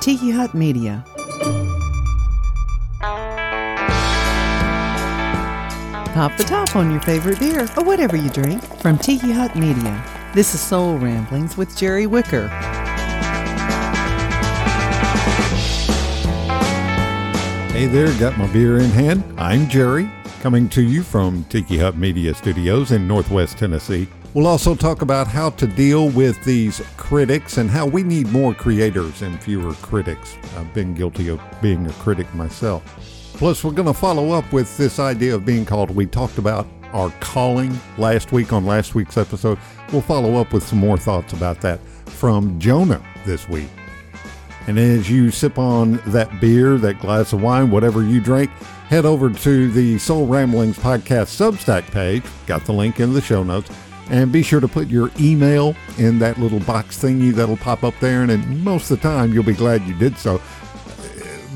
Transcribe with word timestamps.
Tiki 0.00 0.30
Hut 0.30 0.54
Media. 0.54 1.04
Pop 6.14 6.36
the 6.36 6.44
top 6.44 6.74
on 6.74 6.90
your 6.90 7.00
favorite 7.02 7.38
beer 7.38 7.68
or 7.76 7.84
whatever 7.84 8.16
you 8.16 8.28
drink 8.30 8.62
from 8.80 8.98
Tiki 8.98 9.30
Hut 9.30 9.54
Media. 9.56 10.04
This 10.34 10.54
is 10.54 10.60
Soul 10.60 10.98
Ramblings 10.98 11.56
with 11.56 11.76
Jerry 11.76 12.06
Wicker. 12.06 12.48
Hey 17.72 17.86
there, 17.86 18.12
got 18.18 18.36
my 18.36 18.46
beer 18.52 18.78
in 18.78 18.90
hand. 18.90 19.22
I'm 19.38 19.68
Jerry, 19.68 20.10
coming 20.40 20.68
to 20.70 20.82
you 20.82 21.02
from 21.02 21.44
Tiki 21.44 21.78
Hut 21.78 21.96
Media 21.96 22.34
Studios 22.34 22.92
in 22.92 23.06
Northwest 23.08 23.56
Tennessee. 23.56 24.08
We'll 24.34 24.46
also 24.46 24.74
talk 24.74 25.02
about 25.02 25.26
how 25.26 25.50
to 25.50 25.66
deal 25.66 26.10
with 26.10 26.42
these 26.44 26.80
critics 27.10 27.58
and 27.58 27.68
how 27.68 27.84
we 27.84 28.04
need 28.04 28.28
more 28.28 28.54
creators 28.54 29.22
and 29.22 29.42
fewer 29.42 29.74
critics. 29.82 30.36
I've 30.56 30.72
been 30.72 30.94
guilty 30.94 31.26
of 31.26 31.40
being 31.60 31.84
a 31.88 31.92
critic 31.94 32.32
myself. 32.36 32.84
Plus, 33.34 33.64
we're 33.64 33.72
going 33.72 33.88
to 33.88 33.92
follow 33.92 34.30
up 34.30 34.52
with 34.52 34.76
this 34.76 35.00
idea 35.00 35.34
of 35.34 35.44
being 35.44 35.66
called. 35.66 35.90
We 35.90 36.06
talked 36.06 36.38
about 36.38 36.68
our 36.92 37.10
calling 37.18 37.76
last 37.98 38.30
week 38.30 38.52
on 38.52 38.64
last 38.64 38.94
week's 38.94 39.16
episode. 39.16 39.58
We'll 39.90 40.02
follow 40.02 40.36
up 40.36 40.52
with 40.52 40.62
some 40.62 40.78
more 40.78 40.96
thoughts 40.96 41.32
about 41.32 41.60
that 41.62 41.80
from 42.06 42.60
Jonah 42.60 43.04
this 43.26 43.48
week. 43.48 43.70
And 44.68 44.78
as 44.78 45.10
you 45.10 45.32
sip 45.32 45.58
on 45.58 46.00
that 46.06 46.40
beer, 46.40 46.78
that 46.78 47.00
glass 47.00 47.32
of 47.32 47.42
wine, 47.42 47.72
whatever 47.72 48.04
you 48.04 48.20
drink, 48.20 48.50
head 48.88 49.04
over 49.04 49.30
to 49.30 49.70
the 49.72 49.98
Soul 49.98 50.28
Ramblings 50.28 50.78
podcast 50.78 51.34
Substack 51.34 51.90
page. 51.90 52.22
Got 52.46 52.66
the 52.66 52.72
link 52.72 53.00
in 53.00 53.14
the 53.14 53.20
show 53.20 53.42
notes. 53.42 53.68
And 54.10 54.32
be 54.32 54.42
sure 54.42 54.60
to 54.60 54.68
put 54.68 54.88
your 54.88 55.10
email 55.20 55.76
in 55.96 56.18
that 56.18 56.38
little 56.38 56.60
box 56.60 56.98
thingy 57.02 57.32
that'll 57.32 57.56
pop 57.56 57.84
up 57.84 57.94
there. 58.00 58.22
And 58.22 58.64
most 58.64 58.90
of 58.90 59.00
the 59.00 59.08
time, 59.08 59.32
you'll 59.32 59.44
be 59.44 59.52
glad 59.52 59.82
you 59.84 59.94
did 59.94 60.18
so 60.18 60.42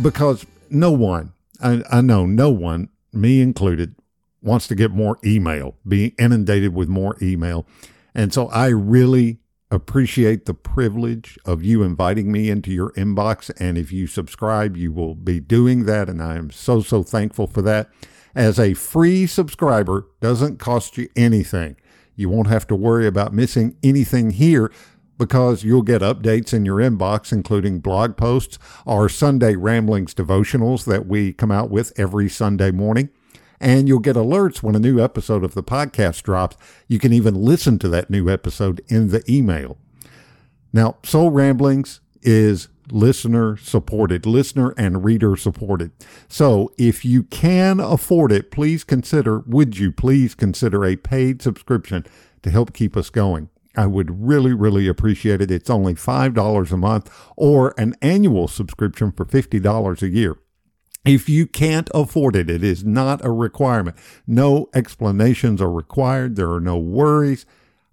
because 0.03 0.47
no 0.71 0.93
one, 0.93 1.33
I, 1.61 1.83
I 1.91 2.01
know 2.01 2.27
no 2.27 2.51
one, 2.51 2.89
me 3.13 3.41
included, 3.41 3.95
wants 4.43 4.69
to 4.69 4.75
get 4.75 4.91
more 4.91 5.19
email, 5.25 5.77
being 5.87 6.13
inundated 6.19 6.75
with 6.75 6.89
more 6.89 7.17
email. 7.21 7.67
And 8.15 8.33
so 8.33 8.49
I 8.49 8.69
really 8.69 9.39
appreciate 9.71 10.47
the 10.47 10.55
privilege 10.55 11.39
of 11.45 11.65
you 11.65 11.83
inviting 11.83 12.31
me 12.31 12.51
into 12.51 12.71
your 12.71 12.93
inbox. 12.93 13.51
And 13.59 13.77
if 13.77 13.91
you 13.91 14.07
subscribe, 14.07 14.77
you 14.77 14.93
will 14.93 15.15
be 15.15 15.41
doing 15.41 15.87
that. 15.87 16.09
And 16.09 16.23
I 16.23 16.37
am 16.37 16.51
so, 16.51 16.81
so 16.81 17.03
thankful 17.03 17.47
for 17.47 17.63
that. 17.63 17.91
As 18.35 18.59
a 18.59 18.75
free 18.75 19.27
subscriber, 19.27 20.07
doesn't 20.21 20.59
cost 20.59 20.99
you 20.99 21.09
anything. 21.17 21.77
You 22.17 22.29
won't 22.29 22.49
have 22.49 22.67
to 22.69 22.77
worry 22.77 23.07
about 23.07 23.33
missing 23.33 23.77
anything 23.83 24.31
here 24.31 24.71
because 25.19 25.65
you'll 25.65 25.83
get 25.83 26.03
updates 26.03 26.53
in 26.53 26.65
your 26.65 26.79
inbox, 26.79 27.33
including 27.33 27.81
blog 27.81 28.17
posts, 28.17 28.59
our 28.87 29.09
Sunday 29.09 29.55
Ramblings 29.55 30.15
devotionals 30.15 30.85
that 30.87 31.07
we 31.07 31.33
come 31.33 31.51
out 31.51 31.71
with 31.71 31.93
every 31.97 32.29
Sunday 32.29 32.71
morning. 32.71 33.11
And 33.61 33.89
you'll 33.89 34.01
get 34.01 34.17
alerts 34.17 34.63
when 34.63 34.75
a 34.75 34.81
new 34.81 35.03
episode 35.03 35.45
of 35.45 35.55
the 35.55 35.63
podcast 35.63 36.23
drops. 36.23 36.57
You 36.89 36.99
can 36.99 37.13
even 37.13 37.35
listen 37.35 37.79
to 37.79 37.89
that 37.89 38.11
new 38.11 38.29
episode 38.29 38.83
in 38.89 39.09
the 39.09 39.23
email. 39.31 39.79
Now, 40.73 40.97
Soul 41.05 41.31
Ramblings 41.31 42.01
is 42.23 42.69
listener 42.91 43.57
supported, 43.57 44.27
listener 44.27 44.75
and 44.77 45.05
reader 45.05 45.37
supported. 45.37 45.93
So 46.29 46.73
if 46.79 47.05
you 47.05 47.23
can 47.25 47.81
afford 47.81 48.33
it, 48.33 48.51
please 48.51 48.85
consider, 48.85 49.41
would 49.41 49.79
you 49.79 49.93
please 49.93 50.35
consider 50.35 50.85
a 50.85 50.97
paid 50.97 51.43
subscription 51.43 52.05
to 52.43 52.51
help 52.51 52.73
keep 52.73 52.97
us 52.97 53.11
going? 53.11 53.49
I 53.77 53.87
would 53.87 54.25
really, 54.25 54.53
really 54.53 54.87
appreciate 54.87 55.41
it. 55.41 55.51
It's 55.51 55.71
only 55.71 55.95
$5 55.95 56.73
a 56.73 56.77
month 56.77 57.11
or 57.37 57.75
an 57.77 57.95
annual 58.01 58.47
subscription 58.49 59.11
for 59.13 59.25
$50 59.25 60.03
a 60.03 60.09
year. 60.09 60.37
If 61.05 61.29
you 61.29 61.47
can't 61.47 61.91
afford 61.93 62.35
it, 62.35 62.49
it 62.49 62.65
is 62.65 62.83
not 62.83 63.23
a 63.25 63.31
requirement. 63.31 63.97
No 64.27 64.71
explanations 64.75 65.61
are 65.61 65.71
required. 65.71 66.37
There 66.37 66.51
are 66.51 66.61
no 66.61 66.79
worries. 66.79 67.45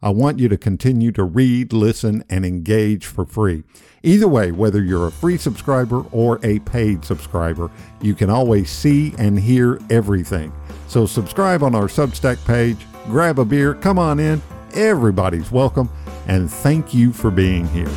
I 0.03 0.09
want 0.09 0.39
you 0.39 0.49
to 0.49 0.57
continue 0.57 1.11
to 1.11 1.23
read, 1.23 1.73
listen, 1.73 2.23
and 2.27 2.43
engage 2.43 3.05
for 3.05 3.23
free. 3.23 3.63
Either 4.01 4.27
way, 4.27 4.51
whether 4.51 4.81
you're 4.81 5.05
a 5.05 5.11
free 5.11 5.37
subscriber 5.37 6.03
or 6.11 6.39
a 6.41 6.57
paid 6.59 7.05
subscriber, 7.05 7.69
you 8.01 8.15
can 8.15 8.31
always 8.31 8.71
see 8.71 9.13
and 9.19 9.39
hear 9.39 9.79
everything. 9.91 10.51
So 10.87 11.05
subscribe 11.05 11.61
on 11.61 11.75
our 11.75 11.85
Substack 11.85 12.43
page, 12.47 12.79
grab 13.05 13.37
a 13.37 13.45
beer, 13.45 13.75
come 13.75 13.99
on 13.99 14.19
in. 14.19 14.41
Everybody's 14.73 15.51
welcome, 15.51 15.87
and 16.27 16.49
thank 16.49 16.95
you 16.95 17.13
for 17.13 17.29
being 17.29 17.67
here. 17.67 17.91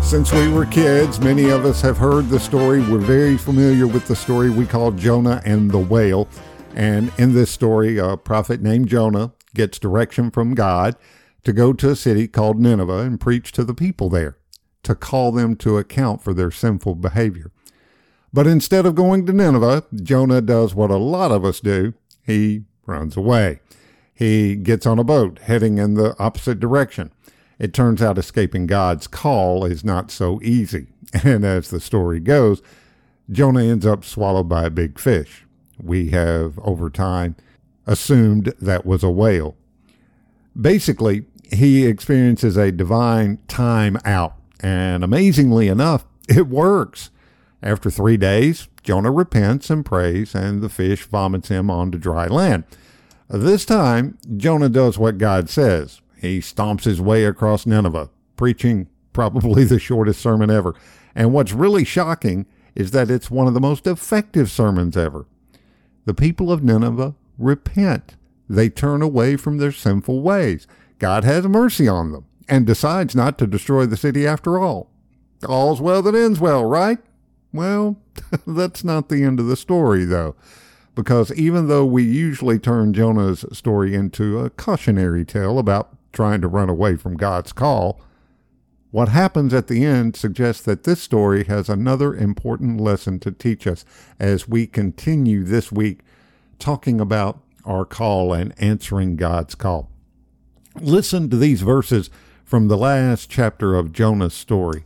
Since 0.00 0.32
we 0.32 0.48
were 0.48 0.66
kids, 0.66 1.20
many 1.20 1.50
of 1.50 1.64
us 1.64 1.80
have 1.82 1.96
heard 1.96 2.28
the 2.28 2.38
story. 2.40 2.80
We're 2.80 2.98
very 2.98 3.36
familiar 3.36 3.86
with 3.86 4.06
the 4.06 4.16
story 4.16 4.50
we 4.50 4.66
call 4.66 4.90
Jonah 4.92 5.40
and 5.44 5.70
the 5.70 5.78
whale. 5.78 6.28
And 6.74 7.12
in 7.18 7.34
this 7.34 7.50
story, 7.50 7.98
a 7.98 8.16
prophet 8.16 8.62
named 8.62 8.88
Jonah 8.88 9.32
gets 9.54 9.78
direction 9.78 10.30
from 10.30 10.54
God 10.54 10.96
to 11.44 11.52
go 11.52 11.72
to 11.72 11.90
a 11.90 11.96
city 11.96 12.28
called 12.28 12.60
Nineveh 12.60 13.00
and 13.00 13.20
preach 13.20 13.52
to 13.52 13.64
the 13.64 13.74
people 13.74 14.08
there, 14.08 14.36
to 14.82 14.94
call 14.94 15.32
them 15.32 15.56
to 15.56 15.78
account 15.78 16.22
for 16.22 16.32
their 16.32 16.50
sinful 16.50 16.96
behavior. 16.96 17.50
But 18.32 18.46
instead 18.46 18.86
of 18.86 18.94
going 18.94 19.26
to 19.26 19.32
Nineveh, 19.32 19.84
Jonah 20.02 20.40
does 20.40 20.74
what 20.74 20.90
a 20.90 20.96
lot 20.96 21.32
of 21.32 21.44
us 21.44 21.60
do 21.60 21.94
he 22.22 22.64
runs 22.86 23.16
away. 23.16 23.60
He 24.14 24.54
gets 24.54 24.86
on 24.86 24.98
a 24.98 25.04
boat 25.04 25.40
heading 25.40 25.78
in 25.78 25.94
the 25.94 26.14
opposite 26.18 26.60
direction. 26.60 27.10
It 27.58 27.74
turns 27.74 28.00
out 28.00 28.18
escaping 28.18 28.66
God's 28.66 29.06
call 29.06 29.64
is 29.64 29.84
not 29.84 30.10
so 30.10 30.40
easy. 30.42 30.86
And 31.24 31.44
as 31.44 31.70
the 31.70 31.80
story 31.80 32.20
goes, 32.20 32.62
Jonah 33.28 33.64
ends 33.64 33.84
up 33.84 34.04
swallowed 34.04 34.48
by 34.48 34.64
a 34.64 34.70
big 34.70 34.96
fish. 34.96 35.44
We 35.82 36.10
have, 36.10 36.58
over 36.60 36.90
time, 36.90 37.36
assumed 37.86 38.54
that 38.60 38.86
was 38.86 39.02
a 39.02 39.10
whale. 39.10 39.56
Basically, 40.60 41.24
he 41.52 41.86
experiences 41.86 42.56
a 42.56 42.72
divine 42.72 43.38
time 43.48 43.98
out. 44.04 44.34
And 44.60 45.02
amazingly 45.02 45.68
enough, 45.68 46.04
it 46.28 46.46
works. 46.46 47.10
After 47.62 47.90
three 47.90 48.16
days, 48.16 48.68
Jonah 48.82 49.10
repents 49.10 49.68
and 49.68 49.84
prays, 49.84 50.34
and 50.34 50.62
the 50.62 50.70
fish 50.70 51.04
vomits 51.04 51.48
him 51.48 51.70
onto 51.70 51.98
dry 51.98 52.26
land. 52.26 52.64
This 53.28 53.64
time, 53.64 54.18
Jonah 54.36 54.68
does 54.68 54.98
what 54.98 55.18
God 55.18 55.50
says. 55.50 56.00
He 56.16 56.40
stomps 56.40 56.84
his 56.84 57.00
way 57.00 57.24
across 57.24 57.66
Nineveh, 57.66 58.10
preaching 58.36 58.88
probably 59.12 59.64
the 59.64 59.78
shortest 59.78 60.20
sermon 60.20 60.50
ever. 60.50 60.74
And 61.14 61.32
what's 61.32 61.52
really 61.52 61.84
shocking 61.84 62.46
is 62.74 62.92
that 62.92 63.10
it's 63.10 63.30
one 63.30 63.46
of 63.46 63.54
the 63.54 63.60
most 63.60 63.86
effective 63.86 64.50
sermons 64.50 64.96
ever. 64.96 65.26
The 66.04 66.14
people 66.14 66.50
of 66.50 66.62
Nineveh 66.62 67.14
repent. 67.38 68.16
They 68.48 68.68
turn 68.68 69.02
away 69.02 69.36
from 69.36 69.58
their 69.58 69.72
sinful 69.72 70.22
ways. 70.22 70.66
God 70.98 71.24
has 71.24 71.46
mercy 71.46 71.88
on 71.88 72.12
them 72.12 72.26
and 72.48 72.66
decides 72.66 73.14
not 73.14 73.38
to 73.38 73.46
destroy 73.46 73.86
the 73.86 73.96
city 73.96 74.26
after 74.26 74.58
all. 74.58 74.90
All's 75.46 75.80
well 75.80 76.02
that 76.02 76.14
ends 76.14 76.40
well, 76.40 76.64
right? 76.64 76.98
Well, 77.52 77.98
that's 78.46 78.84
not 78.84 79.08
the 79.08 79.22
end 79.22 79.40
of 79.40 79.46
the 79.46 79.56
story, 79.56 80.04
though 80.04 80.36
because 80.94 81.32
even 81.32 81.68
though 81.68 81.84
we 81.84 82.02
usually 82.02 82.58
turn 82.58 82.92
Jonah's 82.92 83.44
story 83.52 83.94
into 83.94 84.38
a 84.38 84.50
cautionary 84.50 85.24
tale 85.24 85.58
about 85.58 85.96
trying 86.12 86.40
to 86.40 86.48
run 86.48 86.68
away 86.68 86.96
from 86.96 87.16
God's 87.16 87.52
call. 87.52 88.00
What 88.90 89.10
happens 89.10 89.54
at 89.54 89.68
the 89.68 89.84
end 89.84 90.16
suggests 90.16 90.62
that 90.62 90.82
this 90.82 91.00
story 91.00 91.44
has 91.44 91.68
another 91.68 92.12
important 92.14 92.80
lesson 92.80 93.20
to 93.20 93.30
teach 93.30 93.66
us 93.66 93.84
as 94.18 94.48
we 94.48 94.66
continue 94.66 95.44
this 95.44 95.70
week 95.70 96.00
talking 96.58 97.00
about 97.00 97.40
our 97.64 97.84
call 97.84 98.32
and 98.32 98.52
answering 98.58 99.14
God's 99.14 99.54
call. 99.54 99.90
Listen 100.80 101.30
to 101.30 101.36
these 101.36 101.62
verses 101.62 102.10
from 102.44 102.66
the 102.66 102.76
last 102.76 103.30
chapter 103.30 103.76
of 103.76 103.92
Jonah's 103.92 104.34
story. 104.34 104.82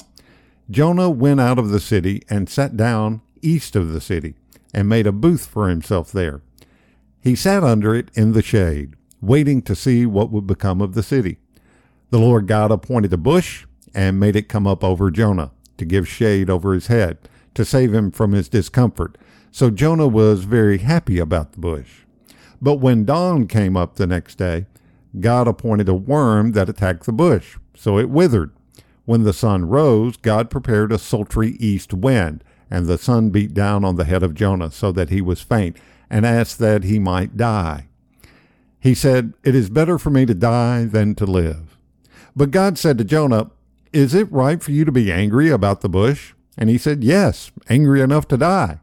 Jonah 0.71 1.09
went 1.09 1.41
out 1.41 1.59
of 1.59 1.71
the 1.71 1.81
city 1.81 2.23
and 2.29 2.49
sat 2.49 2.77
down 2.77 3.23
east 3.41 3.75
of 3.75 3.93
the 3.93 4.01
city 4.03 4.35
and 4.75 4.87
made 4.87 5.07
a 5.07 5.13
booth 5.13 5.47
for 5.47 5.71
himself 5.71 6.13
there. 6.13 6.43
He 7.23 7.35
sat 7.35 7.65
under 7.65 7.95
it 7.95 8.11
in 8.15 8.33
the 8.33 8.43
shade 8.43 8.97
waiting 9.23 9.63
to 9.63 9.75
see 9.75 10.05
what 10.05 10.31
would 10.31 10.47
become 10.47 10.83
of 10.83 10.93
the 10.93 11.03
city. 11.03 11.39
The 12.11 12.19
Lord 12.19 12.47
God 12.47 12.71
appointed 12.71 13.13
a 13.15 13.17
bush 13.17 13.65
and 13.95 14.21
made 14.21 14.37
it 14.37 14.49
come 14.49 14.67
up 14.67 14.83
over 14.83 15.11
Jonah 15.11 15.53
to 15.77 15.85
give 15.85 16.09
shade 16.09 16.51
over 16.51 16.73
his 16.73 16.89
head, 16.89 17.19
to 17.55 17.65
save 17.65 17.93
him 17.93 18.11
from 18.11 18.33
his 18.33 18.49
discomfort. 18.49 19.17
So 19.51 19.71
Jonah 19.71 20.09
was 20.09 20.45
very 20.45 20.79
happy 20.79 21.19
about 21.19 21.53
the 21.53 21.61
bush. 21.61 22.01
But 22.61 22.77
when 22.77 23.05
dawn 23.05 23.47
came 23.47 23.77
up 23.77 23.97
the 23.97 24.07
next 24.07 24.37
day, 24.37 24.67
God 25.21 25.47
appointed 25.47 25.89
a 25.89 25.95
worm 25.95 26.53
that 26.53 26.69
attacked 26.69 27.07
the 27.07 27.13
bush, 27.13 27.57
so 27.75 27.99
it 27.99 28.11
withered. 28.11 28.51
When 29.05 29.23
the 29.23 29.33
sun 29.33 29.67
rose, 29.67 30.17
God 30.17 30.51
prepared 30.51 30.91
a 30.91 30.99
sultry 30.99 31.51
east 31.61 31.93
wind, 31.93 32.43
and 32.71 32.87
the 32.87 32.99
sun 32.99 33.31
beat 33.31 33.55
down 33.55 33.85
on 33.85 33.97
the 33.97 34.05
head 34.05 34.23
of 34.23 34.35
Jonah 34.35 34.71
so 34.71 34.91
that 34.93 35.11
he 35.11 35.21
was 35.21 35.41
faint, 35.41 35.77
and 36.11 36.25
asked 36.25 36.59
that 36.59 36.85
he 36.85 36.99
might 36.99 37.37
die. 37.37 37.89
He 38.81 38.95
said, 38.95 39.35
It 39.43 39.55
is 39.55 39.71
better 39.71 39.99
for 39.99 40.11
me 40.11 40.27
to 40.27 40.35
die 40.35 40.85
than 40.85 41.15
to 41.17 41.27
live. 41.27 41.77
But 42.35 42.51
God 42.51 42.79
said 42.79 42.99
to 42.99 43.05
Jonah, 43.05 43.51
Is 43.95 44.13
it 44.13 44.33
right 44.33 44.61
for 44.61 44.73
you 44.73 44.85
to 44.85 44.91
be 44.91 45.13
angry 45.13 45.51
about 45.51 45.81
the 45.81 45.89
bush? 45.89 46.35
And 46.59 46.69
he 46.69 46.79
said, 46.79 47.05
Yes, 47.05 47.53
angry 47.69 48.01
enough 48.01 48.27
to 48.27 48.37
die. 48.37 48.81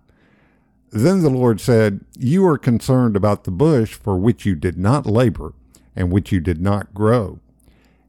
Then 0.90 1.22
the 1.22 1.30
Lord 1.30 1.60
said, 1.60 2.06
You 2.18 2.46
are 2.48 2.58
concerned 2.58 3.18
about 3.18 3.44
the 3.44 3.52
bush 3.52 3.94
for 3.94 4.16
which 4.16 4.46
you 4.46 4.56
did 4.56 4.78
not 4.78 5.06
labor 5.06 5.54
and 5.98 6.14
which 6.14 6.32
you 6.32 6.40
did 6.40 6.62
not 6.62 6.94
grow. 6.94 7.40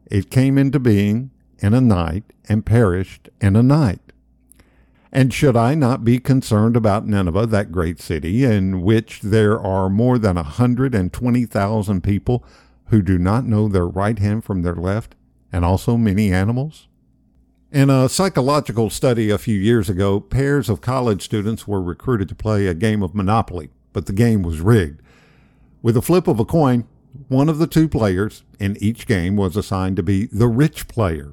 It 0.07 0.31
came 0.31 0.57
into 0.57 0.79
being 0.79 1.33
in 1.59 1.75
a 1.75 1.81
night 1.81 2.23
and 2.49 2.65
perished 2.65 3.29
in 3.41 3.57
a 3.57 3.65
night. 3.65 4.13
And 5.11 5.35
should 5.35 5.57
I 5.57 5.75
not 5.75 6.05
be 6.05 6.21
concerned 6.21 6.77
about 6.77 7.09
Nineveh, 7.09 7.47
that 7.47 7.73
great 7.73 8.01
city, 8.01 8.45
in 8.45 8.81
which 8.81 9.23
there 9.23 9.61
are 9.61 9.91
more 9.91 10.19
than 10.19 10.37
a 10.37 10.45
hundred 10.45 10.95
and 10.95 11.13
twenty 11.13 11.47
thousand 11.47 12.05
people 12.05 12.45
who 12.87 13.03
do 13.03 13.19
not 13.19 13.45
know 13.45 13.67
their 13.67 13.89
right 13.89 14.21
hand 14.21 14.45
from 14.45 14.63
their 14.63 14.77
left, 14.77 15.17
and 15.53 15.65
also 15.65 15.97
many 15.97 16.33
animals? 16.33 16.87
In 17.73 17.89
a 17.89 18.07
psychological 18.07 18.91
study 18.91 19.31
a 19.31 19.39
few 19.39 19.59
years 19.59 19.89
ago, 19.89 20.21
pairs 20.21 20.69
of 20.69 20.83
college 20.83 21.23
students 21.23 21.67
were 21.67 21.81
recruited 21.81 22.29
to 22.29 22.35
play 22.35 22.67
a 22.67 22.75
game 22.75 23.03
of 23.03 23.15
Monopoly, 23.15 23.71
but 23.95 24.05
the 24.05 24.13
game 24.13 24.43
was 24.43 24.61
rigged. 24.61 25.01
With 25.81 25.97
a 25.97 26.03
flip 26.03 26.29
of 26.29 26.39
a 26.39 26.45
coin, 26.45 26.85
one 27.29 27.49
of 27.49 27.57
the 27.57 27.67
two 27.67 27.89
players 27.89 28.45
in 28.61 28.77
each 28.79 29.07
game 29.07 29.37
was 29.37 29.57
assigned 29.57 29.97
to 29.97 30.03
be 30.03 30.27
the 30.27 30.49
rich 30.49 30.87
player. 30.87 31.33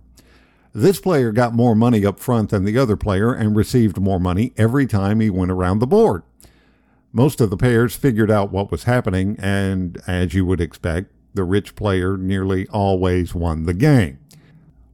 This 0.71 1.01
player 1.01 1.33
got 1.33 1.53
more 1.53 1.75
money 1.75 2.05
up 2.05 2.21
front 2.21 2.51
than 2.51 2.63
the 2.63 2.77
other 2.77 2.95
player 2.95 3.33
and 3.33 3.53
received 3.53 3.99
more 3.99 4.19
money 4.19 4.53
every 4.55 4.87
time 4.87 5.19
he 5.19 5.29
went 5.29 5.51
around 5.51 5.79
the 5.79 5.87
board. 5.87 6.23
Most 7.11 7.41
of 7.41 7.49
the 7.49 7.57
pairs 7.57 7.97
figured 7.97 8.31
out 8.31 8.49
what 8.49 8.71
was 8.71 8.83
happening, 8.85 9.35
and 9.39 10.01
as 10.07 10.33
you 10.33 10.45
would 10.45 10.61
expect, 10.61 11.11
the 11.33 11.43
rich 11.43 11.75
player 11.75 12.15
nearly 12.15 12.65
always 12.69 13.35
won 13.35 13.63
the 13.63 13.73
game. 13.73 14.19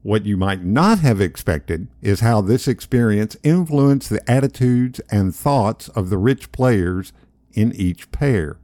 What 0.05 0.27
you 0.27 0.37
might 0.37 0.63
not 0.63 0.99
have 0.99 1.19
expected 1.19 1.87
is 1.99 2.19
how 2.19 2.39
this 2.39 2.67
experience 2.67 3.35
influenced 3.41 4.11
the 4.11 4.21
attitudes 4.29 4.99
and 5.09 5.33
thoughts 5.33 5.89
of 5.89 6.11
the 6.11 6.19
rich 6.19 6.51
players 6.51 7.11
in 7.53 7.71
each 7.73 8.11
pair. 8.11 8.57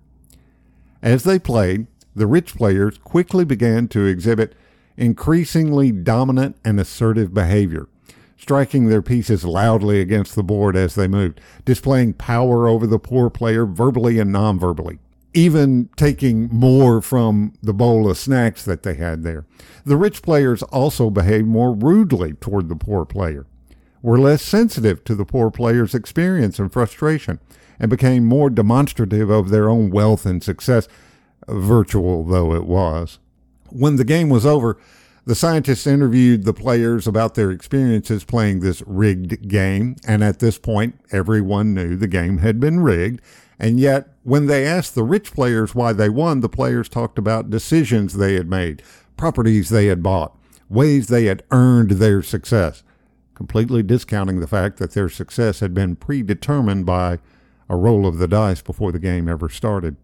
As 1.02 1.24
they 1.24 1.40
played, 1.40 1.88
the 2.16 2.28
rich 2.28 2.54
players 2.54 3.00
quickly 3.00 3.44
began 3.44 3.88
to 3.88 4.06
exhibit 4.06 4.54
increasingly 4.98 5.92
dominant 5.92 6.58
and 6.64 6.80
assertive 6.80 7.34
behavior, 7.34 7.88
striking 8.38 8.86
their 8.86 9.02
pieces 9.02 9.44
loudly 9.44 10.00
against 10.00 10.36
the 10.36 10.44
board 10.44 10.76
as 10.76 10.94
they 10.94 11.08
moved, 11.08 11.42
displaying 11.66 12.14
power 12.14 12.68
over 12.68 12.86
the 12.86 13.00
poor 13.00 13.32
player 13.32 13.66
verbally 13.66 14.20
and 14.20 14.32
non-verbally, 14.32 15.00
even 15.34 15.90
taking 15.96 16.50
more 16.52 17.02
from 17.02 17.54
the 17.62 17.74
bowl 17.74 18.10
of 18.10 18.18
snacks 18.18 18.66
that 18.66 18.84
they 18.84 18.96
had 18.96 19.24
there. 19.24 19.46
The 19.86 19.98
rich 19.98 20.22
players 20.22 20.62
also 20.64 21.10
behaved 21.10 21.48
more 21.48 21.74
rudely 21.74 22.34
toward 22.34 22.70
the 22.70 22.76
poor 22.76 23.06
player, 23.06 23.46
were 24.02 24.20
less 24.20 24.42
sensitive 24.42 25.04
to 25.06 25.16
the 25.16 25.26
poor 25.26 25.50
player's 25.50 25.96
experience 25.96 26.60
and 26.60 26.72
frustration, 26.72 27.40
and 27.80 27.90
became 27.90 28.26
more 28.26 28.50
demonstrative 28.50 29.30
of 29.30 29.50
their 29.50 29.70
own 29.70 29.90
wealth 29.90 30.26
and 30.26 30.44
success, 30.44 30.88
virtual 31.48 32.24
though 32.24 32.54
it 32.54 32.66
was. 32.66 33.20
When 33.70 33.96
the 33.96 34.04
game 34.04 34.30
was 34.30 34.46
over, 34.46 34.78
the 35.26 35.36
scientists 35.36 35.86
interviewed 35.86 36.46
the 36.46 36.54
players 36.54 37.06
about 37.08 37.36
their 37.36 37.52
experiences 37.52 38.24
playing 38.24 38.60
this 38.60 38.82
rigged 38.88 39.48
game, 39.48 39.96
and 40.06 40.24
at 40.24 40.40
this 40.40 40.58
point, 40.58 41.00
everyone 41.12 41.74
knew 41.74 41.96
the 41.96 42.08
game 42.08 42.40
had 42.40 42.60
been 42.60 42.80
rigged. 42.80 43.22
And 43.62 43.80
yet, 43.80 44.10
when 44.24 44.48
they 44.48 44.66
asked 44.66 44.96
the 44.96 45.04
rich 45.04 45.34
players 45.34 45.76
why 45.76 45.94
they 45.94 46.10
won, 46.10 46.40
the 46.40 46.50
players 46.50 46.90
talked 46.90 47.20
about 47.20 47.52
decisions 47.52 48.14
they 48.14 48.34
had 48.34 48.50
made, 48.50 48.82
properties 49.16 49.70
they 49.70 49.86
had 49.86 50.02
bought, 50.02 50.36
ways 50.68 51.08
they 51.08 51.26
had 51.26 51.44
earned 51.52 51.92
their 51.92 52.24
success, 52.24 52.82
completely 53.36 53.84
discounting 53.84 54.40
the 54.40 54.48
fact 54.48 54.80
that 54.80 54.94
their 54.94 55.10
success 55.10 55.60
had 55.60 55.76
been 55.76 55.96
predetermined 55.96 56.88
by 56.88 57.20
a 57.70 57.76
roll 57.76 58.08
of 58.08 58.18
the 58.18 58.28
dice 58.28 58.64
before 58.64 58.92
the 58.92 58.98
game 58.98 59.30
ever 59.30 59.48
started. 59.48 59.96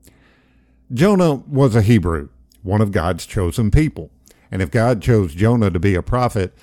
Jonah 0.93 1.33
was 1.47 1.75
a 1.75 1.81
Hebrew 1.81 2.29
one 2.63 2.81
of 2.81 2.91
God's 2.91 3.25
chosen 3.25 3.71
people. 3.71 4.11
And 4.51 4.61
if 4.61 4.69
God 4.69 5.01
chose 5.01 5.33
Jonah 5.33 5.71
to 5.71 5.79
be 5.79 5.95
a 5.95 6.01
prophet, 6.03 6.53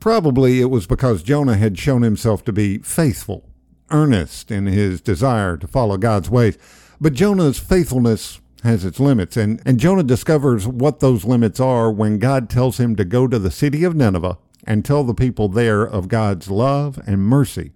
probably 0.00 0.60
it 0.60 0.70
was 0.70 0.86
because 0.86 1.22
Jonah 1.22 1.56
had 1.56 1.78
shown 1.78 2.02
himself 2.02 2.44
to 2.44 2.52
be 2.52 2.78
faithful, 2.78 3.48
earnest 3.90 4.50
in 4.50 4.66
his 4.66 5.00
desire 5.00 5.56
to 5.56 5.66
follow 5.66 5.96
God's 5.96 6.30
ways. 6.30 6.58
But 7.00 7.14
Jonah's 7.14 7.58
faithfulness 7.58 8.40
has 8.62 8.84
its 8.84 9.00
limits, 9.00 9.36
and, 9.36 9.62
and 9.64 9.80
Jonah 9.80 10.02
discovers 10.02 10.66
what 10.66 11.00
those 11.00 11.24
limits 11.24 11.60
are 11.60 11.90
when 11.90 12.18
God 12.18 12.50
tells 12.50 12.78
him 12.78 12.94
to 12.96 13.04
go 13.04 13.26
to 13.26 13.38
the 13.38 13.50
city 13.50 13.84
of 13.84 13.96
Nineveh 13.96 14.38
and 14.64 14.84
tell 14.84 15.04
the 15.04 15.14
people 15.14 15.48
there 15.48 15.82
of 15.82 16.08
God's 16.08 16.50
love 16.50 17.00
and 17.06 17.22
mercy. 17.22 17.72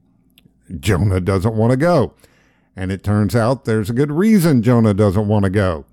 Jonah 0.78 1.20
doesn't 1.20 1.54
want 1.54 1.70
to 1.70 1.76
go. 1.76 2.14
And 2.76 2.90
it 2.90 3.04
turns 3.04 3.36
out 3.36 3.64
there's 3.64 3.90
a 3.90 3.94
good 3.94 4.10
reason 4.10 4.62
Jonah 4.62 4.94
doesn't 4.94 5.28
want 5.28 5.44
to 5.44 5.50
go. 5.50 5.84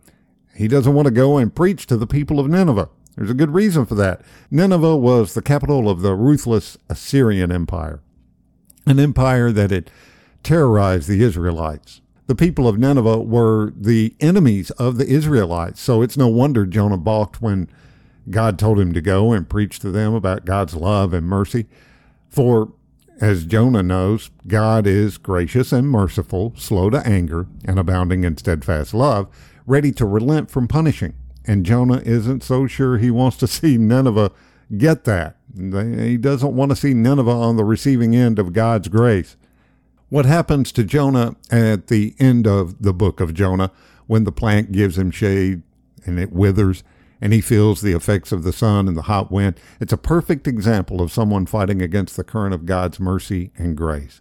He 0.56 0.68
doesn't 0.68 0.94
want 0.94 1.06
to 1.06 1.13
go 1.13 1.38
and 1.38 1.53
preach 1.53 1.85
to 1.88 1.97
the 1.97 2.07
people 2.07 2.39
of 2.39 2.50
Nineveh. 2.50 2.89
There's 3.15 3.29
a 3.29 3.35
good 3.35 3.53
reason 3.53 3.85
for 3.85 3.95
that. 3.95 4.21
Nineveh 4.50 4.97
was 4.97 5.33
the 5.33 5.41
capital 5.41 5.89
of 5.89 6.01
the 6.01 6.15
ruthless 6.15 6.77
Assyrian 6.89 7.51
Empire, 7.51 8.01
an 8.85 9.00
empire 9.00 9.51
that 9.51 9.71
had 9.71 9.91
terrorized 10.43 11.07
the 11.07 11.23
Israelites. 11.23 12.01
The 12.27 12.35
people 12.35 12.67
of 12.67 12.77
Nineveh 12.79 13.21
were 13.21 13.73
the 13.75 14.15
enemies 14.19 14.71
of 14.71 14.97
the 14.97 15.07
Israelites, 15.07 15.81
so 15.81 16.01
it's 16.01 16.17
no 16.17 16.27
wonder 16.27 16.65
Jonah 16.65 16.97
balked 16.97 17.41
when 17.41 17.67
God 18.29 18.57
told 18.57 18.79
him 18.79 18.93
to 18.93 19.01
go 19.01 19.31
and 19.31 19.49
preach 19.49 19.79
to 19.79 19.91
them 19.91 20.13
about 20.13 20.45
God's 20.45 20.75
love 20.75 21.13
and 21.13 21.25
mercy. 21.27 21.65
For, 22.29 22.71
as 23.19 23.45
Jonah 23.45 23.83
knows, 23.83 24.29
God 24.47 24.88
is 24.88 25.17
gracious 25.17 25.71
and 25.71 25.89
merciful, 25.89 26.53
slow 26.55 26.89
to 26.89 27.05
anger, 27.05 27.47
and 27.65 27.77
abounding 27.77 28.23
in 28.23 28.37
steadfast 28.37 28.94
love 28.94 29.27
ready 29.65 29.91
to 29.94 30.05
relent 30.05 30.51
from 30.51 30.67
punishing. 30.67 31.13
And 31.45 31.65
Jonah 31.65 32.01
isn't 32.05 32.44
so 32.44 32.67
sure 32.67 32.97
he 32.97 33.11
wants 33.11 33.37
to 33.37 33.47
see 33.57 33.77
Nineveh 33.77 34.31
get 34.77 35.03
that. 35.05 35.37
He 35.53 36.17
doesn't 36.17 36.55
want 36.55 36.71
to 36.71 36.75
see 36.75 36.94
Nineveh 36.94 37.29
on 37.29 37.57
the 37.57 37.65
receiving 37.65 38.15
end 38.15 38.39
of 38.39 38.53
God's 38.53 38.87
grace. 38.87 39.35
What 40.11 40.25
happens 40.25 40.73
to 40.73 40.83
Jonah 40.83 41.37
at 41.49 41.87
the 41.87 42.15
end 42.19 42.45
of 42.45 42.81
the 42.83 42.91
book 42.91 43.21
of 43.21 43.33
Jonah 43.33 43.71
when 44.07 44.25
the 44.25 44.31
plant 44.33 44.73
gives 44.73 44.97
him 44.97 45.09
shade 45.09 45.61
and 46.03 46.19
it 46.19 46.33
withers 46.33 46.83
and 47.21 47.31
he 47.31 47.39
feels 47.39 47.80
the 47.80 47.94
effects 47.94 48.33
of 48.33 48.44
the 48.44 48.51
sun 48.51 48.89
and 48.89 48.97
the 48.97 49.03
hot 49.03 49.31
wind? 49.31 49.57
It's 49.80 49.94
a 49.94 49.97
perfect 49.97 50.49
example 50.49 51.01
of 51.01 51.13
someone 51.13 51.45
fighting 51.45 51.81
against 51.81 52.18
the 52.18 52.25
current 52.25 52.53
of 52.53 52.65
God's 52.65 52.99
mercy 52.99 53.51
and 53.57 53.77
grace. 53.77 54.19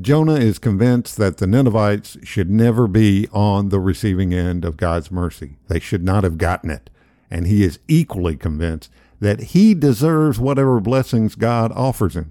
Jonah 0.00 0.36
is 0.36 0.60
convinced 0.60 1.16
that 1.16 1.38
the 1.38 1.48
Ninevites 1.48 2.16
should 2.22 2.48
never 2.48 2.86
be 2.86 3.26
on 3.32 3.70
the 3.70 3.80
receiving 3.80 4.32
end 4.32 4.64
of 4.64 4.76
God's 4.76 5.10
mercy. 5.10 5.56
They 5.66 5.80
should 5.80 6.04
not 6.04 6.22
have 6.22 6.38
gotten 6.38 6.70
it. 6.70 6.90
And 7.28 7.48
he 7.48 7.64
is 7.64 7.80
equally 7.88 8.36
convinced 8.36 8.88
that 9.18 9.40
he 9.40 9.74
deserves 9.74 10.38
whatever 10.38 10.78
blessings 10.78 11.34
God 11.34 11.72
offers 11.72 12.14
him. 12.14 12.30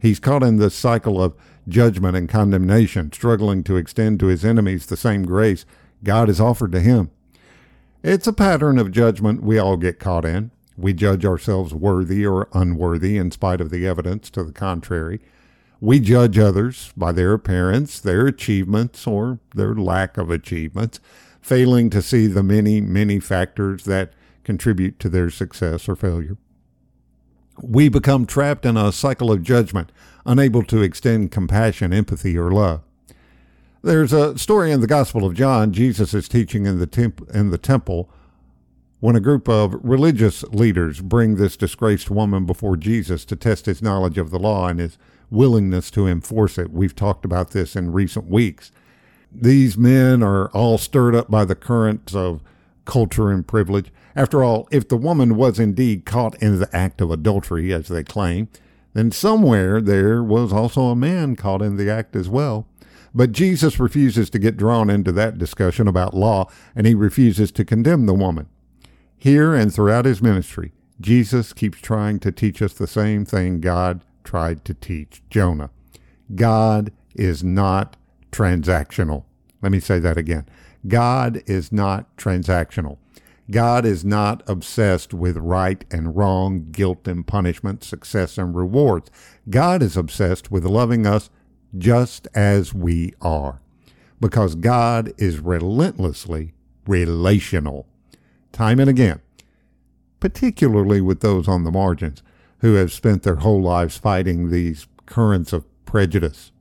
He's 0.00 0.18
caught 0.18 0.42
in 0.42 0.56
this 0.56 0.74
cycle 0.74 1.22
of 1.22 1.36
judgment 1.68 2.16
and 2.16 2.28
condemnation, 2.28 3.12
struggling 3.12 3.62
to 3.64 3.76
extend 3.76 4.20
to 4.20 4.26
his 4.26 4.44
enemies 4.44 4.86
the 4.86 4.96
same 4.96 5.24
grace 5.24 5.64
God 6.04 6.28
has 6.28 6.40
offered 6.40 6.72
to 6.72 6.80
him. 6.80 7.10
It's 8.02 8.26
a 8.26 8.32
pattern 8.32 8.78
of 8.78 8.90
judgment 8.90 9.42
we 9.42 9.58
all 9.58 9.76
get 9.76 10.00
caught 10.00 10.24
in. 10.24 10.50
We 10.76 10.92
judge 10.92 11.24
ourselves 11.24 11.72
worthy 11.72 12.26
or 12.26 12.48
unworthy 12.52 13.16
in 13.16 13.30
spite 13.30 13.60
of 13.60 13.70
the 13.70 13.86
evidence 13.86 14.30
to 14.30 14.42
the 14.42 14.52
contrary. 14.52 15.20
We 15.80 16.00
judge 16.00 16.38
others 16.38 16.92
by 16.96 17.12
their 17.12 17.32
appearance, 17.32 18.00
their 18.00 18.26
achievements, 18.26 19.06
or 19.06 19.38
their 19.54 19.74
lack 19.74 20.16
of 20.16 20.30
achievements, 20.30 21.00
failing 21.40 21.90
to 21.90 22.02
see 22.02 22.26
the 22.26 22.42
many, 22.42 22.80
many 22.80 23.20
factors 23.20 23.84
that 23.84 24.12
contribute 24.44 24.98
to 25.00 25.08
their 25.08 25.30
success 25.30 25.88
or 25.88 25.96
failure. 25.96 26.36
We 27.62 27.88
become 27.88 28.26
trapped 28.26 28.66
in 28.66 28.76
a 28.76 28.92
cycle 28.92 29.30
of 29.30 29.42
judgment, 29.42 29.92
unable 30.26 30.64
to 30.64 30.82
extend 30.82 31.30
compassion, 31.30 31.92
empathy, 31.92 32.36
or 32.36 32.50
love. 32.50 32.82
There's 33.82 34.12
a 34.12 34.36
story 34.36 34.72
in 34.72 34.80
the 34.80 34.86
Gospel 34.86 35.24
of 35.24 35.34
John. 35.34 35.72
Jesus 35.72 36.12
is 36.12 36.28
teaching 36.28 36.66
in 36.66 36.78
the, 36.78 36.86
temp- 36.86 37.28
in 37.32 37.50
the 37.50 37.58
temple 37.58 38.10
when 39.00 39.16
a 39.16 39.20
group 39.20 39.48
of 39.48 39.74
religious 39.82 40.44
leaders 40.44 41.00
bring 41.00 41.36
this 41.36 41.56
disgraced 41.56 42.10
woman 42.10 42.46
before 42.46 42.76
Jesus 42.76 43.24
to 43.24 43.36
test 43.36 43.66
his 43.66 43.82
knowledge 43.82 44.18
of 44.18 44.30
the 44.30 44.38
law 44.38 44.68
and 44.68 44.78
his 44.78 44.98
willingness 45.30 45.90
to 45.90 46.06
enforce 46.06 46.58
it. 46.58 46.70
We've 46.70 46.94
talked 46.94 47.24
about 47.24 47.50
this 47.50 47.74
in 47.74 47.92
recent 47.92 48.26
weeks. 48.26 48.70
These 49.32 49.76
men 49.76 50.22
are 50.22 50.48
all 50.50 50.78
stirred 50.78 51.14
up 51.14 51.30
by 51.30 51.44
the 51.44 51.56
currents 51.56 52.14
of 52.14 52.42
culture 52.84 53.30
and 53.30 53.46
privilege. 53.46 53.92
After 54.14 54.42
all, 54.42 54.68
if 54.70 54.88
the 54.88 54.96
woman 54.96 55.36
was 55.36 55.58
indeed 55.58 56.04
caught 56.04 56.40
in 56.42 56.58
the 56.58 56.74
act 56.76 57.00
of 57.00 57.10
adultery, 57.10 57.72
as 57.72 57.88
they 57.88 58.04
claim, 58.04 58.48
then 58.94 59.10
somewhere 59.10 59.80
there 59.80 60.22
was 60.22 60.52
also 60.52 60.82
a 60.82 60.96
man 60.96 61.36
caught 61.36 61.62
in 61.62 61.76
the 61.76 61.90
act 61.90 62.14
as 62.14 62.28
well. 62.28 62.66
But 63.14 63.32
Jesus 63.32 63.78
refuses 63.78 64.30
to 64.30 64.38
get 64.38 64.56
drawn 64.56 64.88
into 64.88 65.12
that 65.12 65.38
discussion 65.38 65.86
about 65.86 66.14
law, 66.14 66.50
and 66.74 66.86
he 66.86 66.94
refuses 66.94 67.52
to 67.52 67.64
condemn 67.64 68.06
the 68.06 68.14
woman. 68.14 68.48
Here 69.16 69.54
and 69.54 69.72
throughout 69.72 70.04
his 70.04 70.22
ministry, 70.22 70.72
Jesus 71.00 71.52
keeps 71.52 71.80
trying 71.80 72.20
to 72.20 72.32
teach 72.32 72.62
us 72.62 72.72
the 72.72 72.86
same 72.86 73.24
thing 73.24 73.60
God 73.60 74.02
tried 74.24 74.64
to 74.64 74.74
teach 74.74 75.22
Jonah. 75.30 75.70
God 76.34 76.92
is 77.14 77.44
not 77.44 77.96
transactional. 78.30 79.24
Let 79.60 79.72
me 79.72 79.80
say 79.80 79.98
that 79.98 80.16
again. 80.16 80.46
God 80.86 81.42
is 81.46 81.72
not 81.72 82.16
transactional. 82.16 82.98
God 83.50 83.84
is 83.84 84.04
not 84.04 84.42
obsessed 84.46 85.12
with 85.12 85.36
right 85.36 85.84
and 85.90 86.16
wrong, 86.16 86.70
guilt 86.70 87.06
and 87.06 87.26
punishment, 87.26 87.84
success 87.84 88.38
and 88.38 88.54
rewards. 88.54 89.10
God 89.50 89.82
is 89.82 89.96
obsessed 89.96 90.50
with 90.50 90.64
loving 90.64 91.06
us 91.06 91.28
just 91.76 92.28
as 92.34 92.72
we 92.72 93.14
are 93.20 93.60
because 94.20 94.54
God 94.54 95.12
is 95.18 95.40
relentlessly 95.40 96.54
relational. 96.86 97.86
Time 98.52 98.78
and 98.78 98.88
again, 98.88 99.20
particularly 100.20 101.00
with 101.00 101.20
those 101.20 101.48
on 101.48 101.64
the 101.64 101.70
margins 101.70 102.22
who 102.58 102.74
have 102.74 102.92
spent 102.92 103.22
their 103.24 103.36
whole 103.36 103.60
lives 103.60 103.98
fighting 103.98 104.50
these 104.50 104.86
currents 105.06 105.52
of 105.52 105.64
prejudice. 105.84 106.52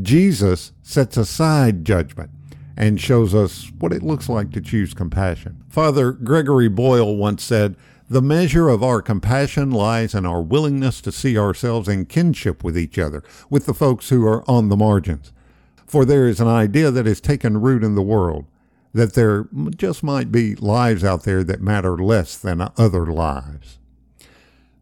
Jesus 0.00 0.72
sets 0.82 1.18
aside 1.18 1.84
judgment 1.84 2.30
and 2.76 3.00
shows 3.00 3.34
us 3.34 3.70
what 3.78 3.92
it 3.92 4.02
looks 4.02 4.28
like 4.28 4.50
to 4.52 4.60
choose 4.60 4.94
compassion. 4.94 5.62
Father 5.68 6.12
Gregory 6.12 6.68
Boyle 6.68 7.16
once 7.16 7.42
said, 7.42 7.76
The 8.08 8.22
measure 8.22 8.68
of 8.68 8.82
our 8.82 9.02
compassion 9.02 9.70
lies 9.70 10.14
in 10.14 10.26
our 10.26 10.42
willingness 10.42 11.00
to 11.02 11.12
see 11.12 11.38
ourselves 11.38 11.88
in 11.88 12.06
kinship 12.06 12.64
with 12.64 12.78
each 12.78 12.98
other, 12.98 13.22
with 13.50 13.66
the 13.66 13.74
folks 13.74 14.08
who 14.08 14.26
are 14.26 14.48
on 14.50 14.68
the 14.68 14.76
margins. 14.76 15.32
For 15.86 16.04
there 16.04 16.26
is 16.26 16.40
an 16.40 16.48
idea 16.48 16.90
that 16.90 17.06
has 17.06 17.20
taken 17.20 17.60
root 17.60 17.84
in 17.84 17.94
the 17.94 18.02
world 18.02 18.46
that 18.94 19.12
there 19.14 19.46
just 19.76 20.02
might 20.02 20.32
be 20.32 20.54
lives 20.54 21.04
out 21.04 21.24
there 21.24 21.44
that 21.44 21.60
matter 21.60 21.96
less 21.96 22.36
than 22.36 22.66
other 22.78 23.06
lives. 23.06 23.78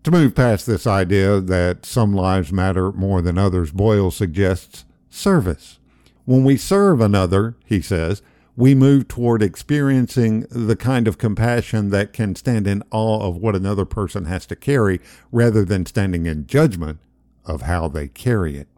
To 0.04 0.10
move 0.10 0.34
past 0.34 0.66
this 0.66 0.86
idea 0.86 1.40
that 1.40 1.84
some 1.84 2.14
lives 2.14 2.52
matter 2.52 2.90
more 2.92 3.20
than 3.20 3.36
others, 3.36 3.70
Boyle 3.70 4.10
suggests 4.10 4.84
service. 5.10 5.79
When 6.24 6.44
we 6.44 6.56
serve 6.56 7.00
another, 7.00 7.56
he 7.64 7.80
says, 7.80 8.22
we 8.56 8.74
move 8.74 9.08
toward 9.08 9.42
experiencing 9.42 10.46
the 10.50 10.76
kind 10.76 11.08
of 11.08 11.18
compassion 11.18 11.90
that 11.90 12.12
can 12.12 12.34
stand 12.34 12.66
in 12.66 12.82
awe 12.90 13.26
of 13.26 13.36
what 13.36 13.56
another 13.56 13.84
person 13.84 14.26
has 14.26 14.44
to 14.46 14.56
carry 14.56 15.00
rather 15.32 15.64
than 15.64 15.86
standing 15.86 16.26
in 16.26 16.46
judgment 16.46 16.98
of 17.46 17.62
how 17.62 17.88
they 17.88 18.08
carry 18.08 18.56
it. 18.56 18.68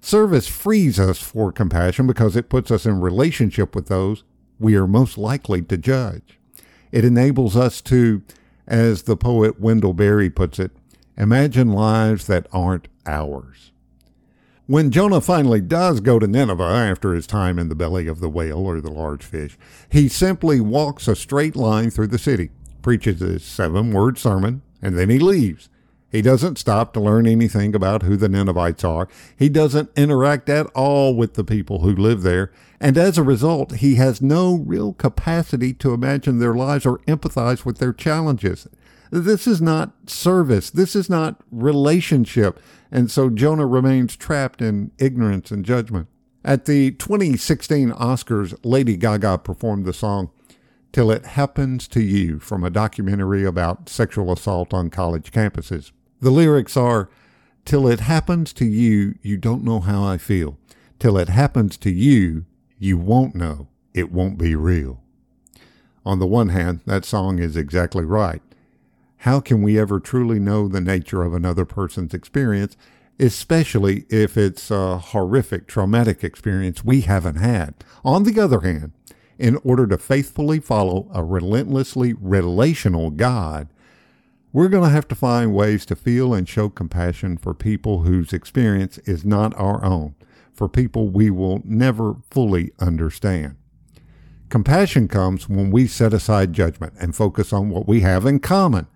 Service 0.00 0.46
frees 0.46 0.98
us 1.00 1.22
for 1.22 1.52
compassion 1.52 2.06
because 2.06 2.36
it 2.36 2.48
puts 2.48 2.70
us 2.70 2.84
in 2.84 3.00
relationship 3.00 3.74
with 3.74 3.88
those 3.88 4.24
we 4.58 4.76
are 4.76 4.86
most 4.86 5.16
likely 5.16 5.62
to 5.62 5.78
judge. 5.78 6.38
It 6.92 7.04
enables 7.04 7.56
us 7.56 7.80
to, 7.82 8.22
as 8.66 9.02
the 9.04 9.16
poet 9.16 9.58
Wendell 9.58 9.94
Berry 9.94 10.28
puts 10.28 10.58
it, 10.58 10.70
imagine 11.16 11.72
lives 11.72 12.26
that 12.26 12.46
aren't 12.52 12.88
ours. 13.06 13.72
When 14.70 14.92
Jonah 14.92 15.20
finally 15.20 15.60
does 15.60 15.98
go 15.98 16.20
to 16.20 16.28
Nineveh 16.28 16.62
after 16.62 17.12
his 17.12 17.26
time 17.26 17.58
in 17.58 17.68
the 17.68 17.74
belly 17.74 18.06
of 18.06 18.20
the 18.20 18.28
whale 18.28 18.60
or 18.60 18.80
the 18.80 18.88
large 18.88 19.24
fish, 19.24 19.58
he 19.88 20.06
simply 20.06 20.60
walks 20.60 21.08
a 21.08 21.16
straight 21.16 21.56
line 21.56 21.90
through 21.90 22.06
the 22.06 22.20
city, 22.20 22.50
preaches 22.80 23.18
his 23.18 23.42
seven 23.42 23.92
word 23.92 24.16
sermon, 24.16 24.62
and 24.80 24.96
then 24.96 25.10
he 25.10 25.18
leaves. 25.18 25.68
He 26.08 26.22
doesn't 26.22 26.56
stop 26.56 26.92
to 26.92 27.00
learn 27.00 27.26
anything 27.26 27.74
about 27.74 28.04
who 28.04 28.16
the 28.16 28.28
Ninevites 28.28 28.84
are. 28.84 29.08
He 29.36 29.48
doesn't 29.48 29.90
interact 29.96 30.48
at 30.48 30.66
all 30.68 31.16
with 31.16 31.34
the 31.34 31.42
people 31.42 31.80
who 31.80 31.94
live 31.96 32.22
there. 32.22 32.52
And 32.80 32.96
as 32.96 33.18
a 33.18 33.24
result, 33.24 33.76
he 33.78 33.96
has 33.96 34.22
no 34.22 34.54
real 34.54 34.92
capacity 34.92 35.74
to 35.74 35.94
imagine 35.94 36.38
their 36.38 36.54
lives 36.54 36.86
or 36.86 36.98
empathize 37.08 37.64
with 37.64 37.78
their 37.78 37.92
challenges. 37.92 38.68
This 39.10 39.46
is 39.46 39.60
not 39.60 39.92
service. 40.08 40.70
This 40.70 40.94
is 40.94 41.10
not 41.10 41.40
relationship. 41.50 42.60
And 42.92 43.10
so 43.10 43.28
Jonah 43.28 43.66
remains 43.66 44.16
trapped 44.16 44.62
in 44.62 44.92
ignorance 44.98 45.50
and 45.50 45.64
judgment. 45.64 46.06
At 46.44 46.64
the 46.64 46.92
2016 46.92 47.90
Oscars, 47.90 48.56
Lady 48.64 48.96
Gaga 48.96 49.38
performed 49.38 49.84
the 49.84 49.92
song 49.92 50.30
Till 50.92 51.10
It 51.10 51.26
Happens 51.26 51.86
to 51.88 52.00
You 52.00 52.38
from 52.38 52.64
a 52.64 52.70
documentary 52.70 53.44
about 53.44 53.88
sexual 53.88 54.32
assault 54.32 54.72
on 54.72 54.90
college 54.90 55.32
campuses. 55.32 55.90
The 56.20 56.30
lyrics 56.30 56.76
are 56.76 57.10
Till 57.64 57.86
it 57.88 58.00
happens 58.00 58.52
to 58.54 58.64
you, 58.64 59.16
you 59.22 59.36
don't 59.36 59.64
know 59.64 59.80
how 59.80 60.02
I 60.04 60.18
feel. 60.18 60.56
Till 60.98 61.18
it 61.18 61.28
happens 61.28 61.76
to 61.78 61.90
you, 61.90 62.46
you 62.78 62.96
won't 62.96 63.34
know. 63.34 63.68
It 63.92 64.12
won't 64.12 64.38
be 64.38 64.54
real. 64.54 65.02
On 66.06 66.20
the 66.20 66.26
one 66.26 66.48
hand, 66.50 66.80
that 66.86 67.04
song 67.04 67.38
is 67.38 67.56
exactly 67.56 68.04
right 68.04 68.40
how 69.24 69.38
can 69.38 69.60
we 69.60 69.78
ever 69.78 70.00
truly 70.00 70.38
know 70.40 70.66
the 70.66 70.80
nature 70.80 71.22
of 71.22 71.34
another 71.34 71.66
person's 71.66 72.14
experience, 72.14 72.74
especially 73.18 74.06
if 74.08 74.38
it's 74.38 74.70
a 74.70 74.96
horrific, 74.96 75.66
traumatic 75.66 76.24
experience 76.24 76.82
we 76.82 77.02
haven't 77.02 77.34
had? 77.34 77.74
On 78.02 78.22
the 78.22 78.40
other 78.40 78.60
hand, 78.60 78.92
in 79.38 79.58
order 79.62 79.86
to 79.88 79.98
faithfully 79.98 80.58
follow 80.58 81.10
a 81.12 81.22
relentlessly 81.22 82.14
relational 82.14 83.10
God, 83.10 83.68
we're 84.54 84.70
going 84.70 84.84
to 84.84 84.88
have 84.88 85.06
to 85.08 85.14
find 85.14 85.54
ways 85.54 85.84
to 85.86 85.96
feel 85.96 86.32
and 86.32 86.48
show 86.48 86.70
compassion 86.70 87.36
for 87.36 87.52
people 87.52 88.04
whose 88.04 88.32
experience 88.32 88.96
is 89.04 89.22
not 89.22 89.54
our 89.58 89.84
own, 89.84 90.14
for 90.50 90.66
people 90.66 91.10
we 91.10 91.28
will 91.28 91.60
never 91.62 92.16
fully 92.30 92.72
understand. 92.78 93.56
Compassion 94.48 95.08
comes 95.08 95.46
when 95.46 95.70
we 95.70 95.86
set 95.86 96.14
aside 96.14 96.54
judgment 96.54 96.94
and 96.98 97.14
focus 97.14 97.52
on 97.52 97.68
what 97.68 97.86
we 97.86 98.00
have 98.00 98.24
in 98.24 98.40
common 98.40 98.86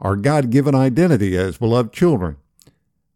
our 0.00 0.16
God 0.16 0.50
given 0.50 0.74
identity 0.74 1.36
as 1.36 1.58
beloved 1.58 1.92
children 1.92 2.36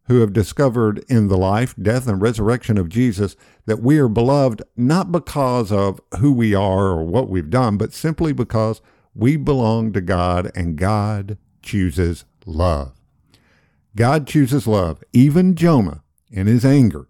who 0.06 0.20
have 0.20 0.32
discovered 0.32 1.02
in 1.08 1.28
the 1.28 1.36
life, 1.36 1.74
death, 1.80 2.06
and 2.06 2.20
resurrection 2.20 2.76
of 2.76 2.88
Jesus 2.88 3.36
that 3.66 3.80
we 3.80 3.98
are 3.98 4.08
beloved 4.08 4.62
not 4.76 5.10
because 5.10 5.72
of 5.72 6.00
who 6.18 6.32
we 6.32 6.54
are 6.54 6.88
or 6.88 7.04
what 7.04 7.28
we've 7.28 7.50
done, 7.50 7.76
but 7.76 7.92
simply 7.92 8.32
because 8.32 8.82
we 9.14 9.36
belong 9.36 9.92
to 9.92 10.00
God 10.00 10.50
and 10.54 10.76
God 10.76 11.38
chooses 11.62 12.24
love. 12.44 12.92
God 13.96 14.26
chooses 14.26 14.66
love. 14.66 15.02
Even 15.12 15.54
Jonah 15.54 16.02
in 16.30 16.46
his 16.46 16.64
anger, 16.64 17.06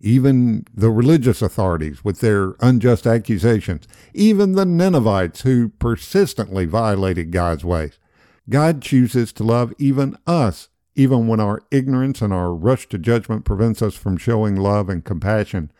even 0.00 0.64
the 0.72 0.90
religious 0.90 1.42
authorities 1.42 2.04
with 2.04 2.20
their 2.20 2.54
unjust 2.60 3.06
accusations, 3.06 3.88
even 4.14 4.52
the 4.52 4.64
Ninevites 4.64 5.42
who 5.42 5.70
persistently 5.70 6.66
violated 6.66 7.32
God's 7.32 7.64
ways. 7.64 7.98
God 8.48 8.82
chooses 8.82 9.32
to 9.34 9.44
love 9.44 9.72
even 9.78 10.16
us, 10.26 10.68
even 10.94 11.26
when 11.26 11.40
our 11.40 11.62
ignorance 11.70 12.20
and 12.20 12.32
our 12.32 12.54
rush 12.54 12.88
to 12.90 12.98
judgment 12.98 13.44
prevents 13.44 13.80
us 13.82 13.94
from 13.94 14.16
showing 14.16 14.56
love 14.56 14.88
and 14.88 15.04
compassion 15.04 15.72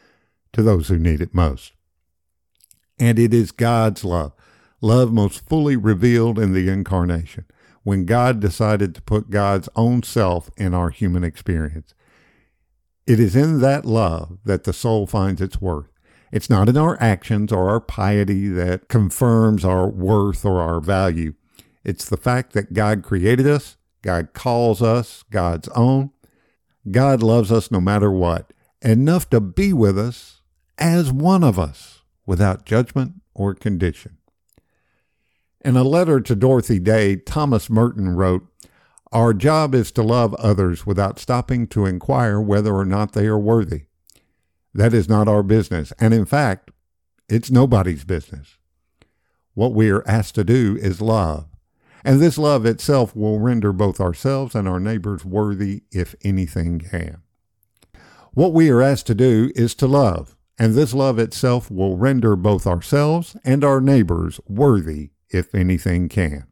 to 0.52 0.62
those 0.62 0.88
who 0.88 0.98
need 0.98 1.20
it 1.20 1.34
most. 1.34 1.72
And 2.98 3.18
it 3.18 3.34
is 3.34 3.50
God's 3.50 4.04
love, 4.04 4.32
love 4.80 5.12
most 5.12 5.46
fully 5.48 5.76
revealed 5.76 6.38
in 6.38 6.52
the 6.52 6.68
incarnation, 6.68 7.44
when 7.82 8.06
God 8.06 8.40
decided 8.40 8.94
to 8.94 9.02
put 9.02 9.30
God's 9.30 9.68
own 9.76 10.02
self 10.02 10.50
in 10.56 10.72
our 10.72 10.90
human 10.90 11.24
experience. 11.24 11.92
It 13.06 13.20
is 13.20 13.36
in 13.36 13.60
that 13.60 13.84
love 13.84 14.38
that 14.44 14.64
the 14.64 14.72
soul 14.72 15.06
finds 15.06 15.42
its 15.42 15.60
worth. 15.60 15.90
It's 16.32 16.48
not 16.48 16.68
in 16.68 16.76
our 16.76 17.00
actions 17.00 17.52
or 17.52 17.68
our 17.68 17.80
piety 17.80 18.48
that 18.48 18.88
confirms 18.88 19.64
our 19.64 19.86
worth 19.86 20.44
or 20.44 20.60
our 20.60 20.80
value. 20.80 21.34
It's 21.84 22.08
the 22.08 22.16
fact 22.16 22.52
that 22.54 22.72
God 22.72 23.02
created 23.02 23.46
us, 23.46 23.76
God 24.02 24.32
calls 24.32 24.82
us 24.82 25.24
God's 25.30 25.68
own. 25.68 26.10
God 26.90 27.22
loves 27.22 27.50
us 27.50 27.70
no 27.70 27.80
matter 27.80 28.10
what, 28.10 28.52
enough 28.82 29.30
to 29.30 29.40
be 29.40 29.72
with 29.72 29.98
us 29.98 30.42
as 30.76 31.10
one 31.10 31.42
of 31.42 31.58
us 31.58 32.02
without 32.26 32.66
judgment 32.66 33.14
or 33.34 33.54
condition. 33.54 34.18
In 35.64 35.76
a 35.76 35.82
letter 35.82 36.20
to 36.20 36.34
Dorothy 36.36 36.78
Day, 36.78 37.16
Thomas 37.16 37.70
Merton 37.70 38.14
wrote, 38.14 38.46
Our 39.12 39.32
job 39.32 39.74
is 39.74 39.90
to 39.92 40.02
love 40.02 40.34
others 40.34 40.84
without 40.84 41.18
stopping 41.18 41.66
to 41.68 41.86
inquire 41.86 42.38
whether 42.38 42.74
or 42.74 42.84
not 42.84 43.12
they 43.12 43.26
are 43.26 43.38
worthy. 43.38 43.84
That 44.74 44.92
is 44.92 45.08
not 45.08 45.28
our 45.28 45.42
business, 45.42 45.92
and 45.98 46.12
in 46.12 46.26
fact, 46.26 46.70
it's 47.28 47.50
nobody's 47.50 48.04
business. 48.04 48.58
What 49.54 49.72
we 49.72 49.88
are 49.88 50.06
asked 50.06 50.34
to 50.34 50.44
do 50.44 50.76
is 50.78 51.00
love, 51.00 51.46
and 52.04 52.20
this 52.20 52.36
love 52.36 52.66
itself 52.66 53.16
will 53.16 53.40
render 53.40 53.72
both 53.72 54.00
ourselves 54.00 54.54
and 54.54 54.68
our 54.68 54.78
neighbors 54.78 55.24
worthy 55.24 55.82
if 55.90 56.14
anything 56.22 56.78
can. 56.78 57.22
What 58.34 58.52
we 58.52 58.68
are 58.70 58.82
asked 58.82 59.06
to 59.06 59.14
do 59.14 59.50
is 59.54 59.74
to 59.76 59.86
love, 59.86 60.36
and 60.58 60.74
this 60.74 60.92
love 60.92 61.18
itself 61.18 61.70
will 61.70 61.96
render 61.96 62.36
both 62.36 62.66
ourselves 62.66 63.36
and 63.44 63.64
our 63.64 63.80
neighbors 63.80 64.38
worthy 64.46 65.10
if 65.30 65.54
anything 65.54 66.08
can. 66.08 66.46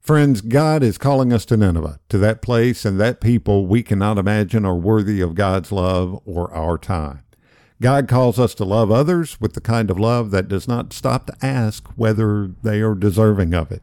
Friends, 0.00 0.40
God 0.40 0.84
is 0.84 0.98
calling 0.98 1.32
us 1.32 1.44
to 1.46 1.56
Nineveh, 1.56 1.98
to 2.10 2.18
that 2.18 2.40
place 2.40 2.84
and 2.84 3.00
that 3.00 3.20
people 3.20 3.66
we 3.66 3.82
cannot 3.82 4.18
imagine 4.18 4.64
are 4.64 4.76
worthy 4.76 5.20
of 5.20 5.34
God's 5.34 5.72
love 5.72 6.20
or 6.24 6.52
our 6.54 6.78
time. 6.78 7.24
God 7.82 8.06
calls 8.06 8.38
us 8.38 8.54
to 8.54 8.64
love 8.64 8.90
others 8.92 9.40
with 9.40 9.54
the 9.54 9.60
kind 9.60 9.90
of 9.90 9.98
love 9.98 10.30
that 10.30 10.46
does 10.46 10.68
not 10.68 10.92
stop 10.92 11.26
to 11.26 11.36
ask 11.44 11.88
whether 11.96 12.46
they 12.62 12.80
are 12.80 12.94
deserving 12.94 13.52
of 13.52 13.72
it. 13.72 13.82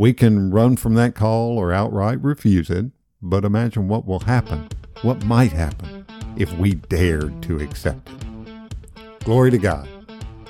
We 0.00 0.12
can 0.12 0.52
run 0.52 0.76
from 0.76 0.94
that 0.94 1.16
call 1.16 1.58
or 1.58 1.72
outright 1.72 2.22
refuse 2.22 2.70
it, 2.70 2.86
but 3.20 3.44
imagine 3.44 3.88
what 3.88 4.06
will 4.06 4.20
happen, 4.20 4.68
what 5.02 5.24
might 5.24 5.50
happen, 5.50 6.06
if 6.36 6.56
we 6.56 6.74
dared 6.74 7.42
to 7.42 7.58
accept 7.58 8.08
it. 8.08 9.24
Glory 9.24 9.50
to 9.50 9.58
God. 9.58 9.88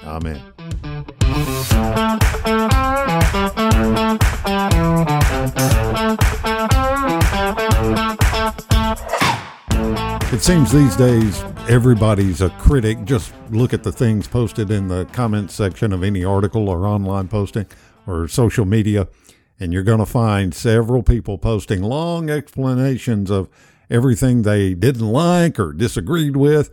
Amen. 0.04 0.42
It 10.30 10.42
seems 10.42 10.70
these 10.70 10.94
days 10.94 11.42
everybody's 11.70 12.42
a 12.42 12.50
critic. 12.50 13.02
Just 13.06 13.32
look 13.48 13.72
at 13.72 13.82
the 13.82 13.92
things 13.92 14.28
posted 14.28 14.70
in 14.70 14.88
the 14.88 15.06
comments 15.06 15.54
section 15.54 15.94
of 15.94 16.02
any 16.02 16.22
article 16.22 16.68
or 16.68 16.86
online 16.86 17.28
posting 17.28 17.64
or 18.06 18.28
social 18.28 18.66
media, 18.66 19.08
and 19.60 19.72
you're 19.72 19.82
going 19.82 19.98
to 19.98 20.06
find 20.06 20.54
several 20.54 21.02
people 21.02 21.38
posting 21.38 21.82
long 21.82 22.30
explanations 22.30 23.30
of 23.30 23.48
everything 23.90 24.42
they 24.42 24.74
didn't 24.74 25.08
like 25.08 25.58
or 25.58 25.72
disagreed 25.72 26.36
with. 26.36 26.70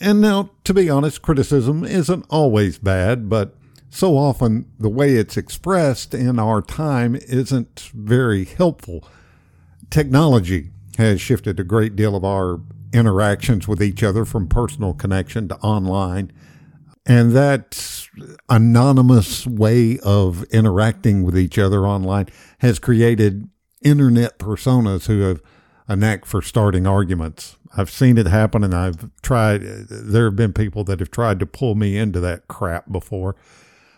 And 0.00 0.20
now, 0.20 0.50
to 0.64 0.74
be 0.74 0.90
honest, 0.90 1.22
criticism 1.22 1.84
isn't 1.84 2.26
always 2.28 2.78
bad, 2.78 3.28
but 3.28 3.54
so 3.90 4.16
often 4.16 4.70
the 4.78 4.88
way 4.88 5.14
it's 5.16 5.36
expressed 5.36 6.14
in 6.14 6.38
our 6.38 6.62
time 6.62 7.14
isn't 7.14 7.90
very 7.94 8.46
helpful. 8.46 9.04
Technology 9.90 10.70
has 10.96 11.20
shifted 11.20 11.60
a 11.60 11.64
great 11.64 11.94
deal 11.94 12.16
of 12.16 12.24
our 12.24 12.60
interactions 12.92 13.68
with 13.68 13.82
each 13.82 14.02
other 14.02 14.24
from 14.24 14.48
personal 14.48 14.94
connection 14.94 15.48
to 15.48 15.56
online. 15.56 16.32
And 17.06 17.32
that 17.32 18.01
anonymous 18.48 19.46
way 19.46 19.98
of 20.00 20.44
interacting 20.44 21.22
with 21.22 21.38
each 21.38 21.58
other 21.58 21.86
online 21.86 22.28
has 22.58 22.78
created 22.78 23.48
internet 23.82 24.38
personas 24.38 25.06
who 25.06 25.20
have 25.20 25.42
a 25.88 25.96
knack 25.96 26.24
for 26.24 26.42
starting 26.42 26.86
arguments. 26.86 27.56
I've 27.76 27.90
seen 27.90 28.18
it 28.18 28.26
happen 28.26 28.62
and 28.62 28.74
I've 28.74 29.10
tried, 29.22 29.62
there 29.62 30.26
have 30.26 30.36
been 30.36 30.52
people 30.52 30.84
that 30.84 31.00
have 31.00 31.10
tried 31.10 31.38
to 31.40 31.46
pull 31.46 31.74
me 31.74 31.96
into 31.96 32.20
that 32.20 32.48
crap 32.48 32.90
before. 32.92 33.34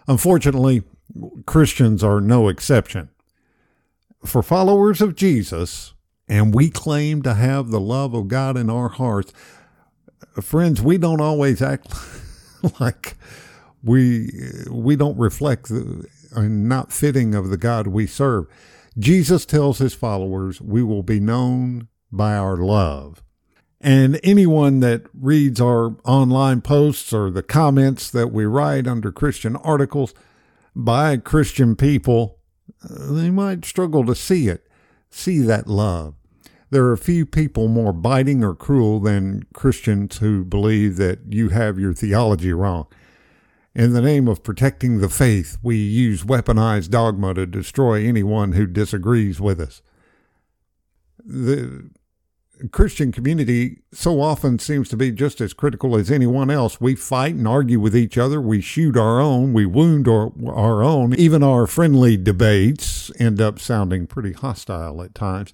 Unfortunately, 0.06 0.82
Christians 1.46 2.02
are 2.04 2.20
no 2.20 2.48
exception. 2.48 3.10
For 4.24 4.42
followers 4.42 5.00
of 5.00 5.16
Jesus, 5.16 5.92
and 6.28 6.54
we 6.54 6.70
claim 6.70 7.22
to 7.22 7.34
have 7.34 7.68
the 7.68 7.80
love 7.80 8.14
of 8.14 8.28
God 8.28 8.56
in 8.56 8.70
our 8.70 8.88
hearts, 8.88 9.32
friends, 10.40 10.80
we 10.80 10.96
don't 10.96 11.20
always 11.20 11.60
act 11.60 11.92
like 12.80 13.16
we 13.84 14.30
we 14.70 14.96
don't 14.96 15.18
reflect 15.18 15.68
the 15.68 16.06
and 16.34 16.68
not 16.68 16.92
fitting 16.92 17.34
of 17.34 17.50
the 17.50 17.56
God 17.56 17.86
we 17.86 18.06
serve. 18.06 18.46
Jesus 18.98 19.44
tells 19.46 19.78
his 19.78 19.94
followers, 19.94 20.60
"We 20.60 20.82
will 20.82 21.02
be 21.02 21.20
known 21.20 21.88
by 22.10 22.36
our 22.36 22.56
love." 22.56 23.22
And 23.80 24.18
anyone 24.24 24.80
that 24.80 25.02
reads 25.12 25.60
our 25.60 25.96
online 26.04 26.62
posts 26.62 27.12
or 27.12 27.30
the 27.30 27.42
comments 27.42 28.10
that 28.10 28.32
we 28.32 28.46
write 28.46 28.86
under 28.86 29.12
Christian 29.12 29.56
articles 29.56 30.14
by 30.74 31.18
Christian 31.18 31.76
people, 31.76 32.38
they 32.88 33.30
might 33.30 33.64
struggle 33.64 34.04
to 34.06 34.14
see 34.14 34.48
it 34.48 34.66
see 35.14 35.38
that 35.40 35.68
love. 35.68 36.14
There 36.70 36.86
are 36.90 36.96
few 36.96 37.24
people 37.24 37.68
more 37.68 37.92
biting 37.92 38.42
or 38.42 38.54
cruel 38.54 38.98
than 38.98 39.44
Christians 39.54 40.18
who 40.18 40.44
believe 40.44 40.96
that 40.96 41.20
you 41.28 41.50
have 41.50 41.78
your 41.78 41.92
theology 41.92 42.52
wrong. 42.52 42.86
In 43.74 43.92
the 43.92 44.00
name 44.00 44.28
of 44.28 44.44
protecting 44.44 44.98
the 45.00 45.08
faith, 45.08 45.58
we 45.60 45.76
use 45.76 46.22
weaponized 46.22 46.90
dogma 46.90 47.34
to 47.34 47.44
destroy 47.44 48.06
anyone 48.06 48.52
who 48.52 48.66
disagrees 48.66 49.40
with 49.40 49.60
us. 49.60 49.82
The 51.18 51.90
Christian 52.70 53.10
community 53.10 53.82
so 53.92 54.20
often 54.20 54.60
seems 54.60 54.88
to 54.90 54.96
be 54.96 55.10
just 55.10 55.40
as 55.40 55.52
critical 55.52 55.96
as 55.96 56.08
anyone 56.08 56.50
else. 56.50 56.80
We 56.80 56.94
fight 56.94 57.34
and 57.34 57.48
argue 57.48 57.80
with 57.80 57.96
each 57.96 58.16
other. 58.16 58.40
We 58.40 58.60
shoot 58.60 58.96
our 58.96 59.20
own. 59.20 59.52
We 59.52 59.66
wound 59.66 60.06
our, 60.06 60.30
our 60.46 60.84
own. 60.84 61.14
Even 61.14 61.42
our 61.42 61.66
friendly 61.66 62.16
debates 62.16 63.10
end 63.18 63.40
up 63.40 63.58
sounding 63.58 64.06
pretty 64.06 64.34
hostile 64.34 65.02
at 65.02 65.16
times. 65.16 65.52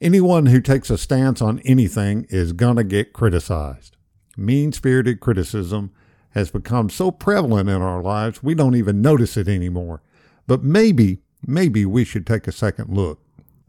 Anyone 0.00 0.46
who 0.46 0.62
takes 0.62 0.88
a 0.88 0.96
stance 0.96 1.42
on 1.42 1.60
anything 1.60 2.26
is 2.30 2.54
going 2.54 2.76
to 2.76 2.84
get 2.84 3.12
criticized. 3.12 3.98
Mean 4.38 4.72
spirited 4.72 5.20
criticism 5.20 5.92
has 6.34 6.50
become 6.50 6.90
so 6.90 7.10
prevalent 7.10 7.68
in 7.68 7.82
our 7.82 8.02
lives, 8.02 8.42
we 8.42 8.54
don't 8.54 8.74
even 8.74 9.02
notice 9.02 9.36
it 9.36 9.48
anymore. 9.48 10.02
But 10.46 10.62
maybe, 10.62 11.18
maybe 11.46 11.86
we 11.86 12.04
should 12.04 12.26
take 12.26 12.46
a 12.46 12.52
second 12.52 12.94
look. 12.94 13.20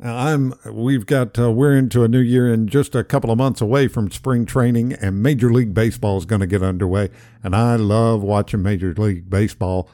I'm 0.04 0.54
we've 0.69 1.06
got 1.06 1.38
uh, 1.39 1.52
we're 1.52 1.78
into 1.78 2.04
a 2.04 2.08
new 2.08 2.19
year 2.19 2.52
and 2.52 2.67
just 2.67 2.93
a 2.93 3.04
couple 3.04 3.32
of 3.32 3.38
months 3.38 3.62
away 3.62 3.88
from 3.88 4.12
spring 4.12 4.45
training 4.45 4.93
and 4.93 5.23
Major 5.23 5.52
League 5.52 5.73
Baseball 5.73 6.17
is 6.17 6.26
going 6.26 6.41
to 6.41 6.47
get 6.47 6.62
underway 6.62 7.10
and 7.41 7.56
I 7.56 7.76
love 7.78 8.21
watching 8.21 8.62
Major 8.62 8.93
League 8.93 9.30
Baseball. 9.30 9.89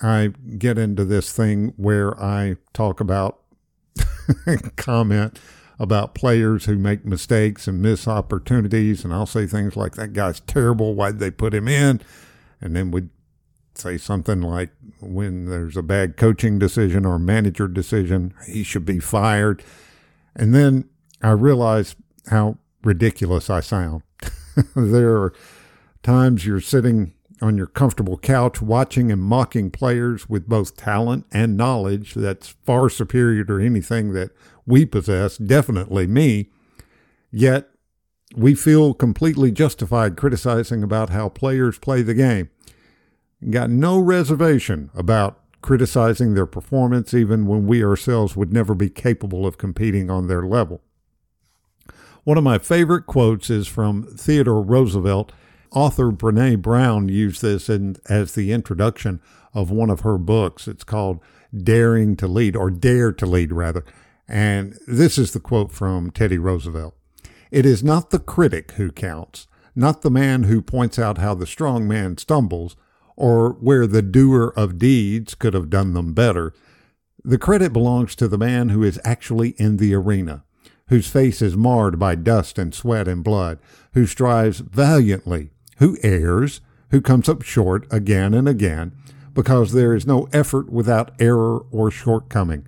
I 0.00 0.30
get 0.56 0.78
into 0.78 1.04
this 1.04 1.32
thing 1.32 1.74
where 1.76 2.18
I 2.18 2.56
talk 2.72 3.00
about 3.00 3.40
comment 4.76 5.38
about 5.78 6.14
players 6.14 6.66
who 6.66 6.76
make 6.76 7.04
mistakes 7.04 7.66
and 7.66 7.82
miss 7.82 8.06
opportunities 8.06 9.04
and 9.04 9.12
I'll 9.12 9.26
say 9.26 9.46
things 9.46 9.76
like 9.76 9.94
that 9.96 10.12
guy's 10.12 10.40
terrible 10.40 10.94
why'd 10.94 11.18
they 11.18 11.30
put 11.30 11.52
him 11.52 11.66
in 11.66 12.00
and 12.60 12.76
then 12.76 12.90
we'd 12.90 13.10
say 13.76 13.98
something 13.98 14.40
like 14.40 14.70
when 15.00 15.46
there's 15.46 15.76
a 15.76 15.82
bad 15.82 16.16
coaching 16.16 16.58
decision 16.58 17.04
or 17.04 17.18
manager 17.18 17.68
decision, 17.68 18.32
he 18.46 18.62
should 18.62 18.84
be 18.84 18.98
fired. 18.98 19.62
And 20.34 20.54
then 20.54 20.88
I 21.22 21.30
realize 21.30 21.96
how 22.30 22.58
ridiculous 22.82 23.50
I 23.50 23.60
sound. 23.60 24.02
there 24.76 25.16
are 25.16 25.32
times 26.02 26.46
you're 26.46 26.60
sitting 26.60 27.14
on 27.44 27.56
your 27.56 27.66
comfortable 27.66 28.18
couch 28.18 28.62
watching 28.62 29.12
and 29.12 29.22
mocking 29.22 29.70
players 29.70 30.28
with 30.28 30.48
both 30.48 30.76
talent 30.76 31.26
and 31.30 31.56
knowledge 31.56 32.14
that's 32.14 32.48
far 32.48 32.88
superior 32.88 33.44
to 33.44 33.58
anything 33.58 34.12
that 34.12 34.30
we 34.66 34.86
possess, 34.86 35.36
definitely 35.36 36.06
me. 36.06 36.48
Yet 37.30 37.68
we 38.34 38.54
feel 38.54 38.94
completely 38.94 39.52
justified 39.52 40.16
criticizing 40.16 40.82
about 40.82 41.10
how 41.10 41.28
players 41.28 41.78
play 41.78 42.02
the 42.02 42.14
game 42.14 42.48
got 43.50 43.70
no 43.70 43.98
reservation 43.98 44.90
about 44.94 45.40
criticizing 45.60 46.34
their 46.34 46.46
performance, 46.46 47.14
even 47.14 47.46
when 47.46 47.66
we 47.66 47.84
ourselves 47.84 48.36
would 48.36 48.52
never 48.52 48.74
be 48.74 48.90
capable 48.90 49.46
of 49.46 49.58
competing 49.58 50.10
on 50.10 50.28
their 50.28 50.42
level. 50.42 50.82
One 52.24 52.38
of 52.38 52.44
my 52.44 52.58
favorite 52.58 53.06
quotes 53.06 53.50
is 53.50 53.66
from 53.66 54.04
Theodore 54.16 54.62
Roosevelt. 54.62 55.32
Author 55.74 56.12
Brene 56.12 56.62
Brown 56.62 57.08
used 57.08 57.42
this 57.42 57.68
in, 57.68 57.96
as 58.08 58.34
the 58.34 58.52
introduction 58.52 59.20
of 59.52 59.72
one 59.72 59.90
of 59.90 60.00
her 60.00 60.16
books. 60.16 60.68
It's 60.68 60.84
called 60.84 61.20
Daring 61.56 62.14
to 62.16 62.28
Lead, 62.28 62.54
or 62.54 62.70
Dare 62.70 63.12
to 63.12 63.26
Lead, 63.26 63.52
rather. 63.52 63.84
And 64.28 64.78
this 64.86 65.18
is 65.18 65.32
the 65.32 65.40
quote 65.40 65.72
from 65.72 66.10
Teddy 66.10 66.38
Roosevelt 66.38 66.96
It 67.50 67.66
is 67.66 67.82
not 67.82 68.10
the 68.10 68.20
critic 68.20 68.72
who 68.72 68.92
counts, 68.92 69.48
not 69.74 70.02
the 70.02 70.10
man 70.10 70.44
who 70.44 70.62
points 70.62 70.98
out 70.98 71.18
how 71.18 71.34
the 71.34 71.46
strong 71.46 71.88
man 71.88 72.18
stumbles, 72.18 72.76
or 73.16 73.50
where 73.54 73.86
the 73.86 74.02
doer 74.02 74.52
of 74.56 74.78
deeds 74.78 75.34
could 75.34 75.54
have 75.54 75.70
done 75.70 75.92
them 75.94 76.14
better. 76.14 76.52
The 77.24 77.38
credit 77.38 77.72
belongs 77.72 78.14
to 78.16 78.28
the 78.28 78.38
man 78.38 78.68
who 78.68 78.84
is 78.84 79.00
actually 79.04 79.50
in 79.50 79.78
the 79.78 79.94
arena, 79.94 80.44
whose 80.88 81.08
face 81.08 81.42
is 81.42 81.56
marred 81.56 81.98
by 81.98 82.14
dust 82.14 82.58
and 82.58 82.72
sweat 82.74 83.08
and 83.08 83.24
blood, 83.24 83.58
who 83.94 84.06
strives 84.06 84.60
valiantly, 84.60 85.50
who 85.78 85.98
errs, 86.02 86.60
who 86.90 87.00
comes 87.00 87.28
up 87.28 87.42
short 87.42 87.86
again 87.90 88.34
and 88.34 88.48
again, 88.48 88.92
because 89.32 89.72
there 89.72 89.94
is 89.94 90.06
no 90.06 90.28
effort 90.32 90.70
without 90.70 91.10
error 91.20 91.64
or 91.70 91.90
shortcoming, 91.90 92.66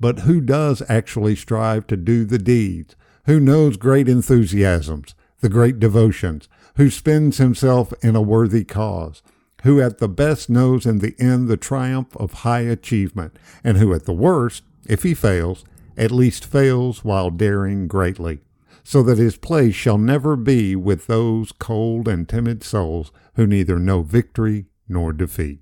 but 0.00 0.20
who 0.20 0.40
does 0.40 0.82
actually 0.88 1.36
strive 1.36 1.86
to 1.86 1.96
do 1.96 2.24
the 2.24 2.38
deeds, 2.38 2.96
who 3.26 3.38
knows 3.38 3.76
great 3.76 4.08
enthusiasms, 4.08 5.14
the 5.40 5.48
great 5.48 5.78
devotions, 5.78 6.48
who 6.76 6.90
spends 6.90 7.38
himself 7.38 7.92
in 8.02 8.16
a 8.16 8.22
worthy 8.22 8.64
cause, 8.64 9.22
who 9.62 9.80
at 9.80 9.98
the 9.98 10.08
best 10.08 10.48
knows 10.48 10.86
in 10.86 10.98
the 10.98 11.14
end 11.18 11.48
the 11.48 11.56
triumph 11.56 12.16
of 12.16 12.32
high 12.32 12.60
achievement, 12.60 13.36
and 13.64 13.78
who 13.78 13.92
at 13.92 14.04
the 14.04 14.12
worst, 14.12 14.62
if 14.86 15.02
he 15.02 15.14
fails, 15.14 15.64
at 15.96 16.10
least 16.10 16.44
fails 16.44 17.04
while 17.04 17.30
daring 17.30 17.88
greatly, 17.88 18.40
so 18.88 19.02
that 19.02 19.18
his 19.18 19.36
place 19.36 19.74
shall 19.74 19.98
never 19.98 20.36
be 20.36 20.76
with 20.76 21.08
those 21.08 21.50
cold 21.50 22.06
and 22.06 22.28
timid 22.28 22.62
souls 22.62 23.10
who 23.34 23.44
neither 23.44 23.80
know 23.80 24.02
victory 24.02 24.66
nor 24.88 25.12
defeat. 25.12 25.58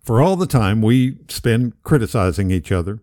For 0.00 0.20
all 0.20 0.34
the 0.34 0.48
time 0.48 0.82
we 0.82 1.18
spend 1.28 1.80
criticizing 1.84 2.50
each 2.50 2.72
other, 2.72 2.98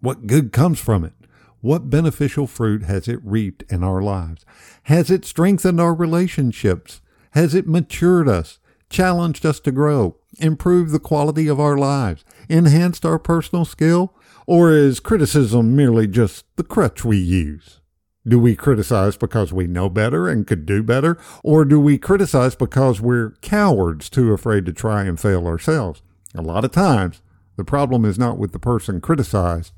what 0.00 0.26
good 0.26 0.50
comes 0.50 0.80
from 0.80 1.04
it? 1.04 1.12
What 1.60 1.88
beneficial 1.88 2.48
fruit 2.48 2.82
has 2.82 3.06
it 3.06 3.20
reaped 3.22 3.62
in 3.70 3.84
our 3.84 4.02
lives? 4.02 4.44
Has 4.82 5.08
it 5.08 5.24
strengthened 5.24 5.80
our 5.80 5.94
relationships? 5.94 7.00
Has 7.30 7.54
it 7.54 7.68
matured 7.68 8.28
us, 8.28 8.58
challenged 8.90 9.46
us 9.46 9.60
to 9.60 9.70
grow, 9.70 10.16
improved 10.38 10.92
the 10.92 10.98
quality 10.98 11.48
of 11.48 11.60
our 11.60 11.76
lives, 11.76 12.24
enhanced 12.48 13.04
our 13.04 13.18
personal 13.18 13.64
skill? 13.64 14.14
Or 14.46 14.72
is 14.72 15.00
criticism 15.00 15.74
merely 15.74 16.06
just 16.06 16.44
the 16.56 16.64
crutch 16.64 17.04
we 17.04 17.18
use? 17.18 17.80
Do 18.26 18.38
we 18.38 18.56
criticize 18.56 19.16
because 19.16 19.52
we 19.52 19.66
know 19.66 19.88
better 19.88 20.28
and 20.28 20.46
could 20.46 20.66
do 20.66 20.82
better? 20.82 21.16
Or 21.44 21.64
do 21.64 21.78
we 21.78 21.96
criticize 21.96 22.54
because 22.56 23.00
we're 23.00 23.30
cowards 23.40 24.10
too 24.10 24.32
afraid 24.32 24.66
to 24.66 24.72
try 24.72 25.04
and 25.04 25.18
fail 25.18 25.46
ourselves? 25.46 26.02
A 26.34 26.42
lot 26.42 26.64
of 26.64 26.72
times, 26.72 27.22
the 27.56 27.64
problem 27.64 28.04
is 28.04 28.18
not 28.18 28.38
with 28.38 28.52
the 28.52 28.58
person 28.58 29.00
criticized, 29.00 29.72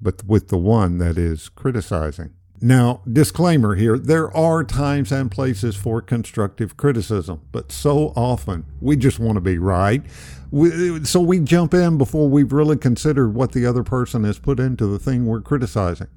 but 0.00 0.24
with 0.24 0.48
the 0.48 0.58
one 0.58 0.98
that 0.98 1.18
is 1.18 1.48
criticizing. 1.48 2.34
Now, 2.60 3.02
disclaimer 3.10 3.76
here 3.76 3.96
there 3.96 4.34
are 4.36 4.64
times 4.64 5.12
and 5.12 5.30
places 5.30 5.76
for 5.76 6.02
constructive 6.02 6.76
criticism, 6.76 7.42
but 7.52 7.70
so 7.70 8.12
often 8.16 8.64
we 8.80 8.96
just 8.96 9.20
want 9.20 9.36
to 9.36 9.40
be 9.40 9.58
right. 9.58 10.02
We, 10.50 11.04
so 11.04 11.20
we 11.20 11.38
jump 11.40 11.72
in 11.72 11.98
before 11.98 12.28
we've 12.28 12.52
really 12.52 12.76
considered 12.76 13.34
what 13.34 13.52
the 13.52 13.64
other 13.64 13.84
person 13.84 14.24
has 14.24 14.40
put 14.40 14.58
into 14.58 14.86
the 14.86 14.98
thing 14.98 15.24
we're 15.24 15.40
criticizing. 15.40 16.08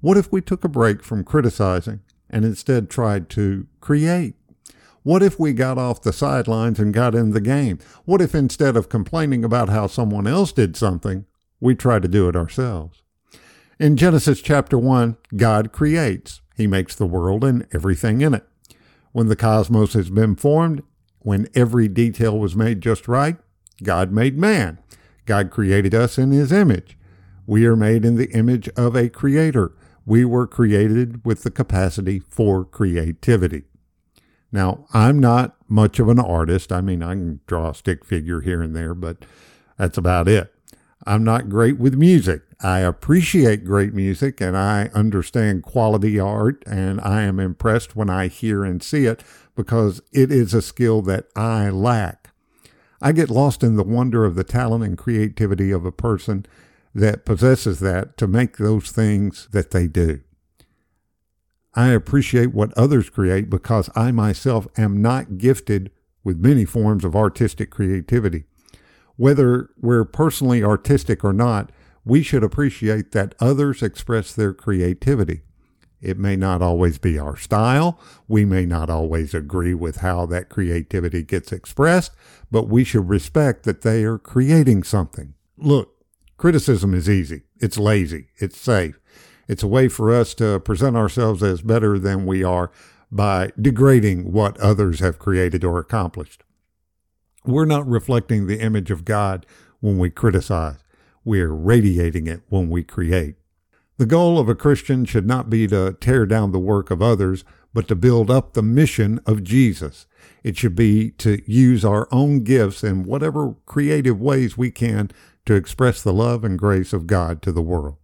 What 0.00 0.16
if 0.16 0.32
we 0.32 0.40
took 0.40 0.64
a 0.64 0.68
break 0.68 1.02
from 1.02 1.22
criticizing 1.22 2.00
and 2.30 2.44
instead 2.46 2.88
tried 2.88 3.28
to 3.30 3.66
create? 3.80 4.34
What 5.02 5.22
if 5.22 5.38
we 5.38 5.52
got 5.52 5.76
off 5.76 6.00
the 6.00 6.12
sidelines 6.12 6.78
and 6.78 6.94
got 6.94 7.14
in 7.14 7.32
the 7.32 7.40
game? 7.40 7.78
What 8.04 8.22
if 8.22 8.34
instead 8.34 8.76
of 8.76 8.88
complaining 8.88 9.44
about 9.44 9.68
how 9.68 9.86
someone 9.86 10.26
else 10.26 10.52
did 10.52 10.76
something, 10.76 11.26
we 11.60 11.74
try 11.74 11.98
to 11.98 12.08
do 12.08 12.28
it 12.28 12.36
ourselves? 12.36 13.01
In 13.82 13.96
Genesis 13.96 14.40
chapter 14.40 14.78
1, 14.78 15.16
God 15.34 15.72
creates. 15.72 16.40
He 16.56 16.68
makes 16.68 16.94
the 16.94 17.04
world 17.04 17.42
and 17.42 17.66
everything 17.74 18.20
in 18.20 18.32
it. 18.32 18.46
When 19.10 19.26
the 19.26 19.34
cosmos 19.34 19.94
has 19.94 20.08
been 20.08 20.36
formed, 20.36 20.84
when 21.18 21.48
every 21.52 21.88
detail 21.88 22.38
was 22.38 22.54
made 22.54 22.80
just 22.80 23.08
right, 23.08 23.38
God 23.82 24.12
made 24.12 24.38
man. 24.38 24.78
God 25.26 25.50
created 25.50 25.96
us 25.96 26.16
in 26.16 26.30
his 26.30 26.52
image. 26.52 26.96
We 27.44 27.66
are 27.66 27.74
made 27.74 28.04
in 28.04 28.14
the 28.14 28.30
image 28.30 28.68
of 28.76 28.94
a 28.94 29.08
creator. 29.08 29.72
We 30.06 30.24
were 30.24 30.46
created 30.46 31.24
with 31.24 31.42
the 31.42 31.50
capacity 31.50 32.20
for 32.20 32.64
creativity. 32.64 33.64
Now, 34.52 34.86
I'm 34.94 35.18
not 35.18 35.56
much 35.66 35.98
of 35.98 36.08
an 36.08 36.20
artist. 36.20 36.70
I 36.70 36.82
mean, 36.82 37.02
I 37.02 37.14
can 37.14 37.40
draw 37.48 37.70
a 37.70 37.74
stick 37.74 38.04
figure 38.04 38.42
here 38.42 38.62
and 38.62 38.76
there, 38.76 38.94
but 38.94 39.24
that's 39.76 39.98
about 39.98 40.28
it. 40.28 40.54
I'm 41.04 41.24
not 41.24 41.48
great 41.48 41.78
with 41.78 41.94
music. 41.94 42.42
I 42.62 42.78
appreciate 42.78 43.64
great 43.64 43.92
music 43.92 44.40
and 44.40 44.56
I 44.56 44.88
understand 44.94 45.64
quality 45.64 46.20
art 46.20 46.62
and 46.64 47.00
I 47.00 47.22
am 47.22 47.40
impressed 47.40 47.96
when 47.96 48.08
I 48.08 48.28
hear 48.28 48.64
and 48.64 48.80
see 48.80 49.06
it 49.06 49.24
because 49.56 50.00
it 50.12 50.30
is 50.30 50.54
a 50.54 50.62
skill 50.62 51.02
that 51.02 51.26
I 51.34 51.70
lack. 51.70 52.30
I 53.00 53.10
get 53.10 53.30
lost 53.30 53.64
in 53.64 53.74
the 53.74 53.82
wonder 53.82 54.24
of 54.24 54.36
the 54.36 54.44
talent 54.44 54.84
and 54.84 54.96
creativity 54.96 55.72
of 55.72 55.84
a 55.84 55.90
person 55.90 56.46
that 56.94 57.24
possesses 57.24 57.80
that 57.80 58.16
to 58.18 58.28
make 58.28 58.58
those 58.58 58.92
things 58.92 59.48
that 59.50 59.72
they 59.72 59.88
do. 59.88 60.20
I 61.74 61.88
appreciate 61.88 62.54
what 62.54 62.76
others 62.78 63.10
create 63.10 63.50
because 63.50 63.90
I 63.96 64.12
myself 64.12 64.68
am 64.78 65.02
not 65.02 65.38
gifted 65.38 65.90
with 66.22 66.38
many 66.38 66.64
forms 66.64 67.04
of 67.04 67.16
artistic 67.16 67.70
creativity. 67.70 68.44
Whether 69.16 69.70
we're 69.80 70.04
personally 70.04 70.62
artistic 70.62 71.24
or 71.24 71.32
not, 71.32 71.72
we 72.04 72.22
should 72.22 72.42
appreciate 72.42 73.12
that 73.12 73.34
others 73.40 73.82
express 73.82 74.32
their 74.32 74.52
creativity. 74.52 75.42
It 76.00 76.18
may 76.18 76.34
not 76.34 76.62
always 76.62 76.98
be 76.98 77.16
our 77.16 77.36
style. 77.36 78.00
We 78.26 78.44
may 78.44 78.66
not 78.66 78.90
always 78.90 79.34
agree 79.34 79.72
with 79.72 79.98
how 79.98 80.26
that 80.26 80.48
creativity 80.48 81.22
gets 81.22 81.52
expressed, 81.52 82.10
but 82.50 82.68
we 82.68 82.82
should 82.82 83.08
respect 83.08 83.62
that 83.64 83.82
they 83.82 84.02
are 84.02 84.18
creating 84.18 84.82
something. 84.82 85.34
Look, 85.56 86.04
criticism 86.36 86.92
is 86.92 87.08
easy. 87.08 87.42
It's 87.60 87.78
lazy. 87.78 88.26
It's 88.38 88.58
safe. 88.58 88.98
It's 89.46 89.62
a 89.62 89.68
way 89.68 89.86
for 89.86 90.12
us 90.12 90.34
to 90.34 90.58
present 90.58 90.96
ourselves 90.96 91.40
as 91.42 91.62
better 91.62 92.00
than 92.00 92.26
we 92.26 92.42
are 92.42 92.72
by 93.12 93.52
degrading 93.60 94.32
what 94.32 94.58
others 94.58 94.98
have 94.98 95.20
created 95.20 95.62
or 95.62 95.78
accomplished. 95.78 96.42
We're 97.44 97.64
not 97.64 97.86
reflecting 97.86 98.46
the 98.46 98.60
image 98.60 98.90
of 98.90 99.04
God 99.04 99.46
when 99.80 99.98
we 99.98 100.10
criticize. 100.10 100.81
We're 101.24 101.52
radiating 101.52 102.26
it 102.26 102.42
when 102.48 102.68
we 102.68 102.82
create. 102.82 103.36
The 103.98 104.06
goal 104.06 104.38
of 104.38 104.48
a 104.48 104.54
Christian 104.54 105.04
should 105.04 105.26
not 105.26 105.48
be 105.48 105.66
to 105.68 105.96
tear 106.00 106.26
down 106.26 106.50
the 106.50 106.58
work 106.58 106.90
of 106.90 107.00
others, 107.00 107.44
but 107.72 107.86
to 107.88 107.94
build 107.94 108.30
up 108.30 108.52
the 108.52 108.62
mission 108.62 109.20
of 109.26 109.44
Jesus. 109.44 110.06
It 110.42 110.56
should 110.56 110.74
be 110.74 111.10
to 111.12 111.42
use 111.50 111.84
our 111.84 112.08
own 112.10 112.40
gifts 112.40 112.82
in 112.82 113.04
whatever 113.04 113.54
creative 113.66 114.20
ways 114.20 114.58
we 114.58 114.70
can 114.70 115.10
to 115.46 115.54
express 115.54 116.02
the 116.02 116.12
love 116.12 116.44
and 116.44 116.58
grace 116.58 116.92
of 116.92 117.06
God 117.06 117.42
to 117.42 117.52
the 117.52 117.62
world. 117.62 117.96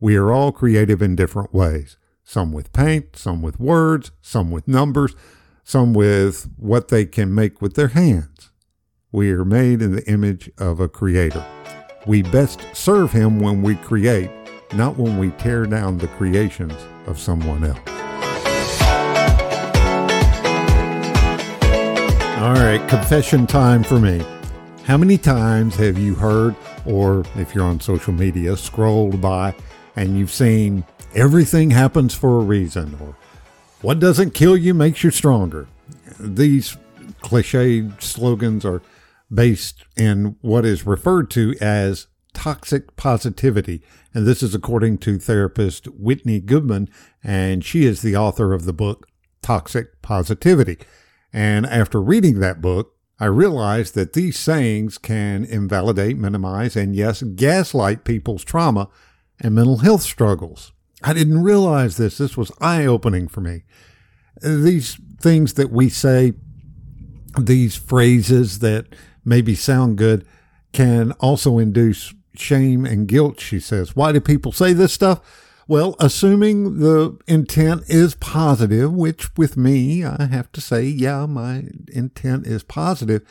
We 0.00 0.16
are 0.16 0.32
all 0.32 0.50
creative 0.50 1.00
in 1.00 1.14
different 1.14 1.54
ways, 1.54 1.96
some 2.24 2.52
with 2.52 2.72
paint, 2.72 3.16
some 3.16 3.42
with 3.42 3.60
words, 3.60 4.10
some 4.20 4.50
with 4.50 4.66
numbers, 4.66 5.14
some 5.62 5.94
with 5.94 6.50
what 6.56 6.88
they 6.88 7.06
can 7.06 7.34
make 7.34 7.62
with 7.62 7.74
their 7.74 7.88
hands. 7.88 8.50
We 9.12 9.30
are 9.30 9.44
made 9.44 9.80
in 9.80 9.94
the 9.94 10.04
image 10.10 10.50
of 10.58 10.80
a 10.80 10.88
creator. 10.88 11.46
We 12.04 12.22
best 12.22 12.62
serve 12.72 13.12
him 13.12 13.38
when 13.38 13.62
we 13.62 13.76
create, 13.76 14.28
not 14.74 14.96
when 14.96 15.18
we 15.18 15.30
tear 15.32 15.66
down 15.66 15.98
the 15.98 16.08
creations 16.08 16.74
of 17.06 17.16
someone 17.18 17.62
else. 17.62 17.78
All 22.38 22.54
right, 22.54 22.84
confession 22.88 23.46
time 23.46 23.84
for 23.84 24.00
me. 24.00 24.20
How 24.82 24.96
many 24.96 25.16
times 25.16 25.76
have 25.76 25.96
you 25.96 26.16
heard, 26.16 26.56
or 26.84 27.24
if 27.36 27.54
you're 27.54 27.64
on 27.64 27.78
social 27.78 28.12
media, 28.12 28.56
scrolled 28.56 29.20
by 29.20 29.54
and 29.94 30.18
you've 30.18 30.32
seen 30.32 30.84
everything 31.14 31.70
happens 31.70 32.14
for 32.14 32.40
a 32.40 32.44
reason, 32.44 32.98
or 33.00 33.14
what 33.80 34.00
doesn't 34.00 34.34
kill 34.34 34.56
you 34.56 34.74
makes 34.74 35.04
you 35.04 35.12
stronger? 35.12 35.68
These 36.18 36.76
cliche 37.20 37.88
slogans 38.00 38.64
are 38.64 38.82
based 39.32 39.84
in 39.96 40.36
what 40.40 40.64
is 40.64 40.86
referred 40.86 41.30
to 41.30 41.54
as 41.60 42.06
toxic 42.34 42.96
positivity. 42.96 43.82
And 44.14 44.26
this 44.26 44.42
is 44.42 44.54
according 44.54 44.98
to 44.98 45.18
therapist 45.18 45.86
Whitney 45.86 46.40
Goodman, 46.40 46.88
and 47.22 47.64
she 47.64 47.84
is 47.84 48.02
the 48.02 48.16
author 48.16 48.52
of 48.52 48.64
the 48.64 48.72
book 48.72 49.06
Toxic 49.42 50.00
Positivity. 50.02 50.78
And 51.32 51.66
after 51.66 52.00
reading 52.00 52.40
that 52.40 52.60
book, 52.60 52.94
I 53.18 53.26
realized 53.26 53.94
that 53.94 54.14
these 54.14 54.38
sayings 54.38 54.98
can 54.98 55.44
invalidate, 55.44 56.18
minimize, 56.18 56.76
and 56.76 56.94
yes, 56.94 57.22
gaslight 57.22 58.04
people's 58.04 58.44
trauma 58.44 58.88
and 59.40 59.54
mental 59.54 59.78
health 59.78 60.02
struggles. 60.02 60.72
I 61.02 61.12
didn't 61.12 61.42
realize 61.42 61.96
this. 61.96 62.18
This 62.18 62.36
was 62.36 62.52
eye 62.60 62.86
opening 62.86 63.28
for 63.28 63.40
me. 63.40 63.62
These 64.42 64.98
things 65.20 65.54
that 65.54 65.70
we 65.70 65.88
say, 65.88 66.32
these 67.38 67.76
phrases 67.76 68.58
that 68.58 68.86
maybe 69.24 69.54
sound 69.54 69.98
good 69.98 70.26
can 70.72 71.12
also 71.12 71.58
induce 71.58 72.14
shame 72.34 72.84
and 72.84 73.06
guilt, 73.06 73.40
she 73.40 73.60
says. 73.60 73.94
Why 73.94 74.12
do 74.12 74.20
people 74.20 74.52
say 74.52 74.72
this 74.72 74.92
stuff? 74.92 75.20
Well, 75.68 75.94
assuming 76.00 76.80
the 76.80 77.16
intent 77.26 77.84
is 77.88 78.14
positive, 78.16 78.92
which 78.92 79.34
with 79.36 79.56
me, 79.56 80.04
I 80.04 80.26
have 80.26 80.50
to 80.52 80.60
say, 80.60 80.84
yeah, 80.84 81.26
my 81.26 81.64
intent 81.92 82.46
is 82.46 82.62
positive. 82.62 83.22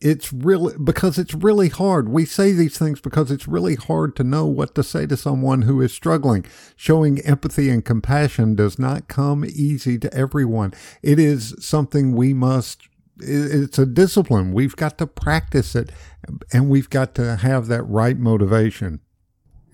It's 0.00 0.32
really 0.32 0.74
because 0.82 1.18
it's 1.18 1.34
really 1.34 1.68
hard. 1.68 2.08
We 2.08 2.24
say 2.24 2.52
these 2.52 2.78
things 2.78 3.00
because 3.00 3.30
it's 3.30 3.46
really 3.46 3.74
hard 3.74 4.16
to 4.16 4.24
know 4.24 4.46
what 4.46 4.74
to 4.76 4.82
say 4.82 5.06
to 5.06 5.16
someone 5.16 5.62
who 5.62 5.82
is 5.82 5.92
struggling. 5.92 6.46
Showing 6.76 7.20
empathy 7.20 7.68
and 7.68 7.84
compassion 7.84 8.54
does 8.54 8.78
not 8.78 9.08
come 9.08 9.44
easy 9.44 9.98
to 9.98 10.14
everyone. 10.14 10.72
It 11.02 11.18
is 11.18 11.54
something 11.58 12.12
we 12.12 12.32
must 12.32 12.88
it's 13.22 13.78
a 13.78 13.86
discipline. 13.86 14.52
We've 14.52 14.76
got 14.76 14.98
to 14.98 15.06
practice 15.06 15.74
it 15.74 15.90
and 16.52 16.68
we've 16.68 16.90
got 16.90 17.14
to 17.16 17.36
have 17.36 17.66
that 17.68 17.82
right 17.84 18.18
motivation. 18.18 19.00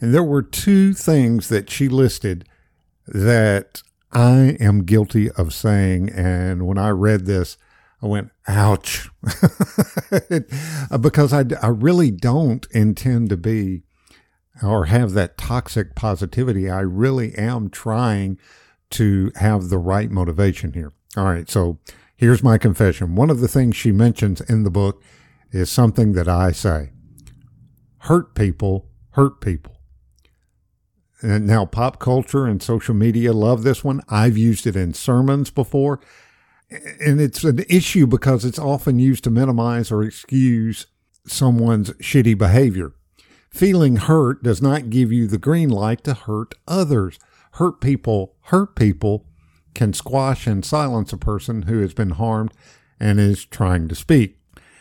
And 0.01 0.13
there 0.13 0.23
were 0.23 0.43
two 0.43 0.93
things 0.93 1.49
that 1.49 1.71
she 1.71 1.89
listed 1.89 2.47
that 3.07 3.83
I 4.13 4.57
am 4.61 4.85
guilty 4.85 5.31
of 5.31 5.55
saying. 5.55 6.11
And 6.11 6.67
when 6.67 6.79
I 6.79 6.91
read 6.91 7.27
this, 7.27 7.57
I 8.03 8.07
went, 8.07 8.31
ouch. 8.47 9.09
because 11.01 11.33
I, 11.33 11.45
I 11.63 11.69
really 11.69 12.11
don't 12.11 12.67
intend 12.73 13.31
to 13.31 13.37
be 13.37 13.83
or 14.63 14.87
have 14.87 15.13
that 15.13 15.37
toxic 15.37 15.95
positivity. 15.95 16.69
I 16.71 16.81
really 16.81 17.35
am 17.35 17.71
trying 17.71 18.39
to 18.91 19.33
have 19.37 19.69
the 19.69 19.79
right 19.79 20.11
motivation 20.11 20.73
here. 20.73 20.93
All 21.17 21.25
right. 21.25 21.49
So 21.49 21.79
Here's 22.17 22.43
my 22.43 22.57
confession. 22.57 23.15
One 23.15 23.29
of 23.29 23.41
the 23.41 23.49
things 23.49 23.77
she 23.77 23.93
mentions 23.93 24.41
in 24.41 24.63
the 24.63 24.71
book 24.71 25.03
is 25.53 25.71
something 25.71 26.13
that 26.13 26.29
I 26.29 26.53
say 26.53 26.91
hurt 28.01 28.35
people 28.35 28.89
hurt 29.11 29.41
people. 29.41 29.77
And 31.23 31.47
now, 31.47 31.65
pop 31.65 31.99
culture 31.99 32.47
and 32.47 32.63
social 32.63 32.95
media 32.95 33.33
love 33.33 33.63
this 33.63 33.83
one. 33.83 34.03
I've 34.09 34.37
used 34.37 34.67
it 34.67 34.77
in 34.77 34.95
sermons 34.95 35.51
before. 35.51 36.01
And 36.71 37.21
it's 37.21 37.43
an 37.43 37.65
issue 37.69 38.07
because 38.07 38.45
it's 38.45 38.59
often 38.59 38.99
used 38.99 39.25
to 39.25 39.31
minimize 39.31 39.91
or 39.91 40.03
excuse 40.03 40.87
someone's 41.27 41.91
shitty 41.95 42.37
behavior. 42.37 42.93
Feeling 43.51 43.97
hurt 43.97 44.43
does 44.43 44.61
not 44.61 44.91
give 44.91 45.11
you 45.11 45.27
the 45.27 45.39
green 45.39 45.71
light 45.71 46.05
to 46.05 46.15
hurt 46.15 46.55
others. 46.69 47.19
Hurt 47.53 47.81
people 47.81 48.37
hurt 48.43 48.77
people 48.77 49.27
can 49.77 49.93
squash 49.93 50.47
and 50.47 50.65
silence 50.65 51.13
a 51.13 51.19
person 51.19 51.63
who 51.63 51.81
has 51.83 51.93
been 51.93 52.11
harmed 52.11 52.53
and 52.99 53.21
is 53.21 53.45
trying 53.45 53.87
to 53.89 53.95
speak. 53.95 54.39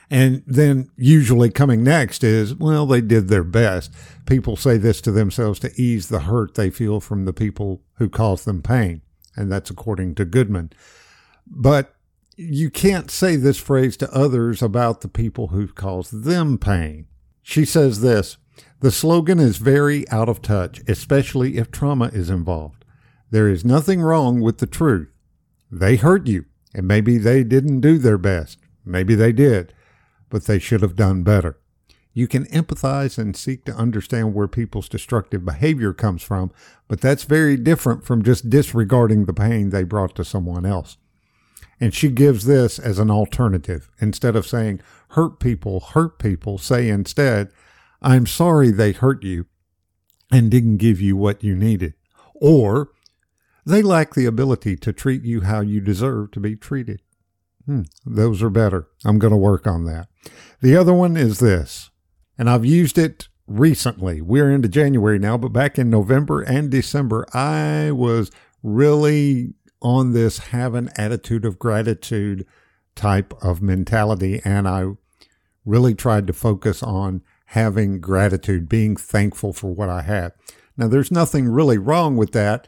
And 0.10 0.42
then 0.48 0.90
usually 0.96 1.50
coming 1.50 1.84
next 1.84 2.24
is, 2.24 2.56
well, 2.56 2.86
they 2.86 3.02
did 3.02 3.28
their 3.28 3.44
best. 3.44 3.92
People 4.26 4.56
say 4.56 4.78
this 4.78 5.02
to 5.02 5.12
themselves 5.12 5.60
to 5.60 5.82
ease 5.82 6.08
the 6.08 6.22
hurt 6.22 6.54
they 6.54 6.70
feel 6.70 7.02
from 7.02 7.26
the 7.26 7.34
people 7.34 7.84
who 7.96 8.08
cause 8.08 8.46
them 8.46 8.62
pain. 8.62 9.02
And 9.36 9.52
that's 9.52 9.70
according 9.70 10.16
to 10.16 10.26
Goodman. 10.26 10.72
But 11.46 11.94
you 12.38 12.70
can't 12.70 13.12
say 13.12 13.36
this 13.36 13.58
phrase 13.58 13.98
to 13.98 14.12
others 14.14 14.62
about 14.62 15.02
the 15.02 15.10
people 15.10 15.48
who've 15.48 15.76
caused 15.76 16.24
them 16.24 16.58
pain. 16.58 17.08
She 17.42 17.66
says 17.66 18.00
this 18.00 18.38
The 18.80 18.92
slogan 18.92 19.40
is 19.40 19.58
very 19.58 20.08
out 20.10 20.30
of 20.30 20.42
touch, 20.42 20.82
especially 20.88 21.58
if 21.58 21.70
trauma 21.70 22.12
is 22.14 22.30
involved. 22.30 22.85
There 23.32 23.50
is 23.50 23.66
nothing 23.66 24.02
wrong 24.02 24.42
with 24.42 24.60
the 24.60 24.68
truth. 24.68 25.10
They 25.72 25.96
hurt 25.96 26.28
you, 26.28 26.46
and 26.74 26.88
maybe 26.88 27.18
they 27.18 27.44
didn't 27.44 27.82
do 27.82 27.98
their 27.98 28.18
best. 28.18 28.60
Maybe 28.86 29.16
they 29.16 29.32
did, 29.32 29.74
but 30.30 30.46
they 30.46 30.60
should 30.60 30.82
have 30.82 30.96
done 30.96 31.24
better. 31.24 31.58
You 32.14 32.28
can 32.30 32.46
empathize 32.46 33.18
and 33.18 33.36
seek 33.36 33.66
to 33.66 33.76
understand 33.76 34.34
where 34.34 34.48
people's 34.48 34.88
destructive 34.88 35.44
behavior 35.44 35.92
comes 35.92 36.24
from, 36.24 36.52
but 36.88 37.02
that's 37.02 37.24
very 37.24 37.58
different 37.58 38.06
from 38.06 38.24
just 38.24 38.50
disregarding 38.50 39.26
the 39.26 39.34
pain 39.34 39.70
they 39.70 39.84
brought 39.84 40.16
to 40.16 40.24
someone 40.24 40.66
else. 40.66 40.98
And 41.82 41.94
she 41.94 42.08
gives 42.08 42.46
this 42.46 42.80
as 42.80 43.00
an 43.00 43.12
alternative. 43.12 43.90
Instead 44.00 44.38
of 44.38 44.48
saying, 44.48 44.80
hurt 45.10 45.42
people, 45.42 45.82
hurt 45.82 46.18
people, 46.20 46.58
say 46.58 46.88
instead, 46.88 47.52
I'm 48.02 48.26
sorry 48.26 48.72
they 48.72 48.94
hurt 48.94 49.24
you 49.24 49.48
and 50.32 50.50
didn't 50.50 50.78
give 50.78 51.02
you 51.02 51.18
what 51.18 51.44
you 51.44 51.54
needed. 51.54 51.96
Or, 52.36 52.92
they 53.66 53.82
lack 53.82 54.14
the 54.14 54.26
ability 54.26 54.76
to 54.78 54.94
treat 54.94 55.24
you 55.24 55.42
how 55.42 55.62
you 55.62 55.82
deserve 55.82 56.32
to 56.32 56.40
be 56.40 56.56
treated. 56.56 57.02
Hmm, 57.66 57.84
those 58.06 58.44
are 58.44 58.50
better. 58.50 58.88
I'm 59.04 59.18
going 59.18 59.32
to 59.32 59.38
work 59.38 59.66
on 59.66 59.86
that. 59.86 60.08
The 60.62 60.76
other 60.76 60.94
one 60.94 61.18
is 61.18 61.40
this, 61.40 61.90
and 62.38 62.50
I've 62.50 62.66
used 62.66 62.98
it 62.98 63.28
recently. 63.48 64.22
We're 64.22 64.52
into 64.52 64.68
January 64.68 65.18
now, 65.18 65.38
but 65.38 65.50
back 65.50 65.80
in 65.80 65.90
November 65.90 66.42
and 66.42 66.70
December, 66.70 67.26
I 67.34 67.92
was 67.92 68.32
really 68.62 69.56
on 69.82 70.14
this 70.14 70.38
have 70.38 70.74
an 70.76 70.90
attitude 70.96 71.46
of 71.46 71.60
gratitude 71.60 72.46
type 72.96 73.34
of 73.44 73.62
mentality, 73.62 74.42
and 74.46 74.68
I 74.68 74.86
really 75.66 75.96
tried 75.96 76.28
to 76.28 76.34
focus 76.34 76.84
on 76.84 77.22
having 77.48 78.00
gratitude, 78.00 78.70
being 78.70 78.96
thankful 78.96 79.54
for 79.54 79.74
what 79.74 79.90
I 79.90 80.02
had. 80.02 80.34
Now, 80.78 80.88
there's 80.88 81.12
nothing 81.12 81.48
really 81.48 81.78
wrong 81.78 82.18
with 82.18 82.32
that 82.34 82.68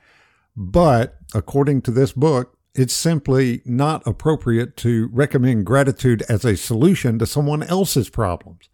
but 0.57 1.19
according 1.35 1.83
to 1.83 1.91
this 1.91 2.11
book, 2.13 2.57
it's 2.73 2.93
simply 2.93 3.61
not 3.63 4.05
appropriate 4.07 4.75
to 4.77 5.07
recommend 5.13 5.67
gratitude 5.67 6.23
as 6.27 6.43
a 6.43 6.57
solution 6.57 7.19
to 7.19 7.27
someone 7.27 7.61
else's 7.61 8.09
problems. 8.09 8.67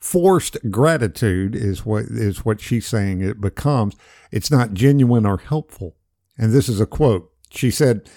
Forced 0.00 0.58
gratitude 0.70 1.54
is 1.54 1.86
what 1.86 2.04
is 2.06 2.44
what 2.44 2.60
she's 2.60 2.86
saying 2.86 3.22
it 3.22 3.40
becomes. 3.40 3.94
It's 4.32 4.50
not 4.50 4.74
genuine 4.74 5.24
or 5.24 5.38
helpful. 5.38 5.94
And 6.36 6.52
this 6.52 6.68
is 6.68 6.80
a 6.80 6.86
quote. 6.86 7.32
She 7.50 7.70
said, 7.70 8.08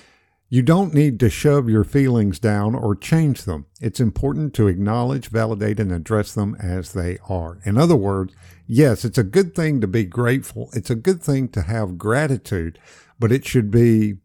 you 0.49 0.63
don't 0.63 0.95
need 0.95 1.19
to 1.19 1.29
shove 1.29 1.69
your 1.69 1.83
feelings 1.83 2.39
down 2.39 2.73
or 2.73 2.95
change 2.95 3.43
them. 3.43 3.67
It's 3.79 3.99
important 3.99 4.55
to 4.55 4.67
acknowledge, 4.67 5.29
validate, 5.29 5.79
and 5.79 5.91
address 5.91 6.33
them 6.33 6.55
as 6.59 6.93
they 6.93 7.19
are. 7.29 7.59
In 7.65 7.77
other 7.77 7.95
words, 7.95 8.33
yes, 8.65 9.05
it's 9.05 9.19
a 9.19 9.23
good 9.23 9.55
thing 9.55 9.79
to 9.81 9.87
be 9.87 10.05
grateful. 10.05 10.69
It's 10.73 10.89
a 10.89 10.95
good 10.95 11.21
thing 11.21 11.49
to 11.49 11.61
have 11.61 11.99
gratitude, 11.99 12.79
but 13.19 13.31
it 13.31 13.45
should 13.45 13.69
be 13.69 14.15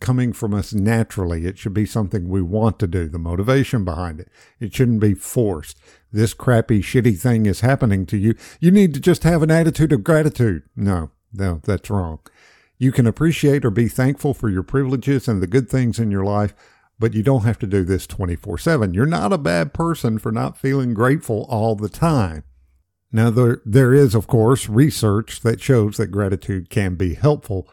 coming 0.00 0.32
from 0.32 0.54
us 0.54 0.72
naturally. 0.72 1.46
It 1.46 1.58
should 1.58 1.74
be 1.74 1.86
something 1.86 2.28
we 2.28 2.42
want 2.42 2.78
to 2.78 2.86
do, 2.86 3.08
the 3.08 3.18
motivation 3.18 3.84
behind 3.84 4.20
it. 4.20 4.28
It 4.60 4.74
shouldn't 4.74 5.00
be 5.00 5.14
forced. 5.14 5.78
This 6.10 6.34
crappy, 6.34 6.80
shitty 6.80 7.18
thing 7.18 7.44
is 7.46 7.60
happening 7.60 8.06
to 8.06 8.16
you. 8.16 8.34
You 8.60 8.70
need 8.70 8.94
to 8.94 9.00
just 9.00 9.22
have 9.24 9.42
an 9.42 9.50
attitude 9.50 9.92
of 9.92 10.04
gratitude. 10.04 10.62
No, 10.76 11.10
no, 11.32 11.60
that's 11.64 11.90
wrong. 11.90 12.20
You 12.84 12.92
can 12.92 13.06
appreciate 13.06 13.64
or 13.64 13.70
be 13.70 13.88
thankful 13.88 14.34
for 14.34 14.50
your 14.50 14.62
privileges 14.62 15.26
and 15.26 15.42
the 15.42 15.46
good 15.46 15.70
things 15.70 15.98
in 15.98 16.10
your 16.10 16.22
life, 16.22 16.52
but 16.98 17.14
you 17.14 17.22
don't 17.22 17.44
have 17.44 17.58
to 17.60 17.66
do 17.66 17.82
this 17.82 18.06
24 18.06 18.58
7. 18.58 18.92
You're 18.92 19.06
not 19.06 19.32
a 19.32 19.38
bad 19.38 19.72
person 19.72 20.18
for 20.18 20.30
not 20.30 20.58
feeling 20.58 20.92
grateful 20.92 21.46
all 21.48 21.76
the 21.76 21.88
time. 21.88 22.44
Now, 23.10 23.30
there, 23.30 23.62
there 23.64 23.94
is, 23.94 24.14
of 24.14 24.26
course, 24.26 24.68
research 24.68 25.40
that 25.40 25.62
shows 25.62 25.96
that 25.96 26.08
gratitude 26.08 26.68
can 26.68 26.94
be 26.94 27.14
helpful, 27.14 27.66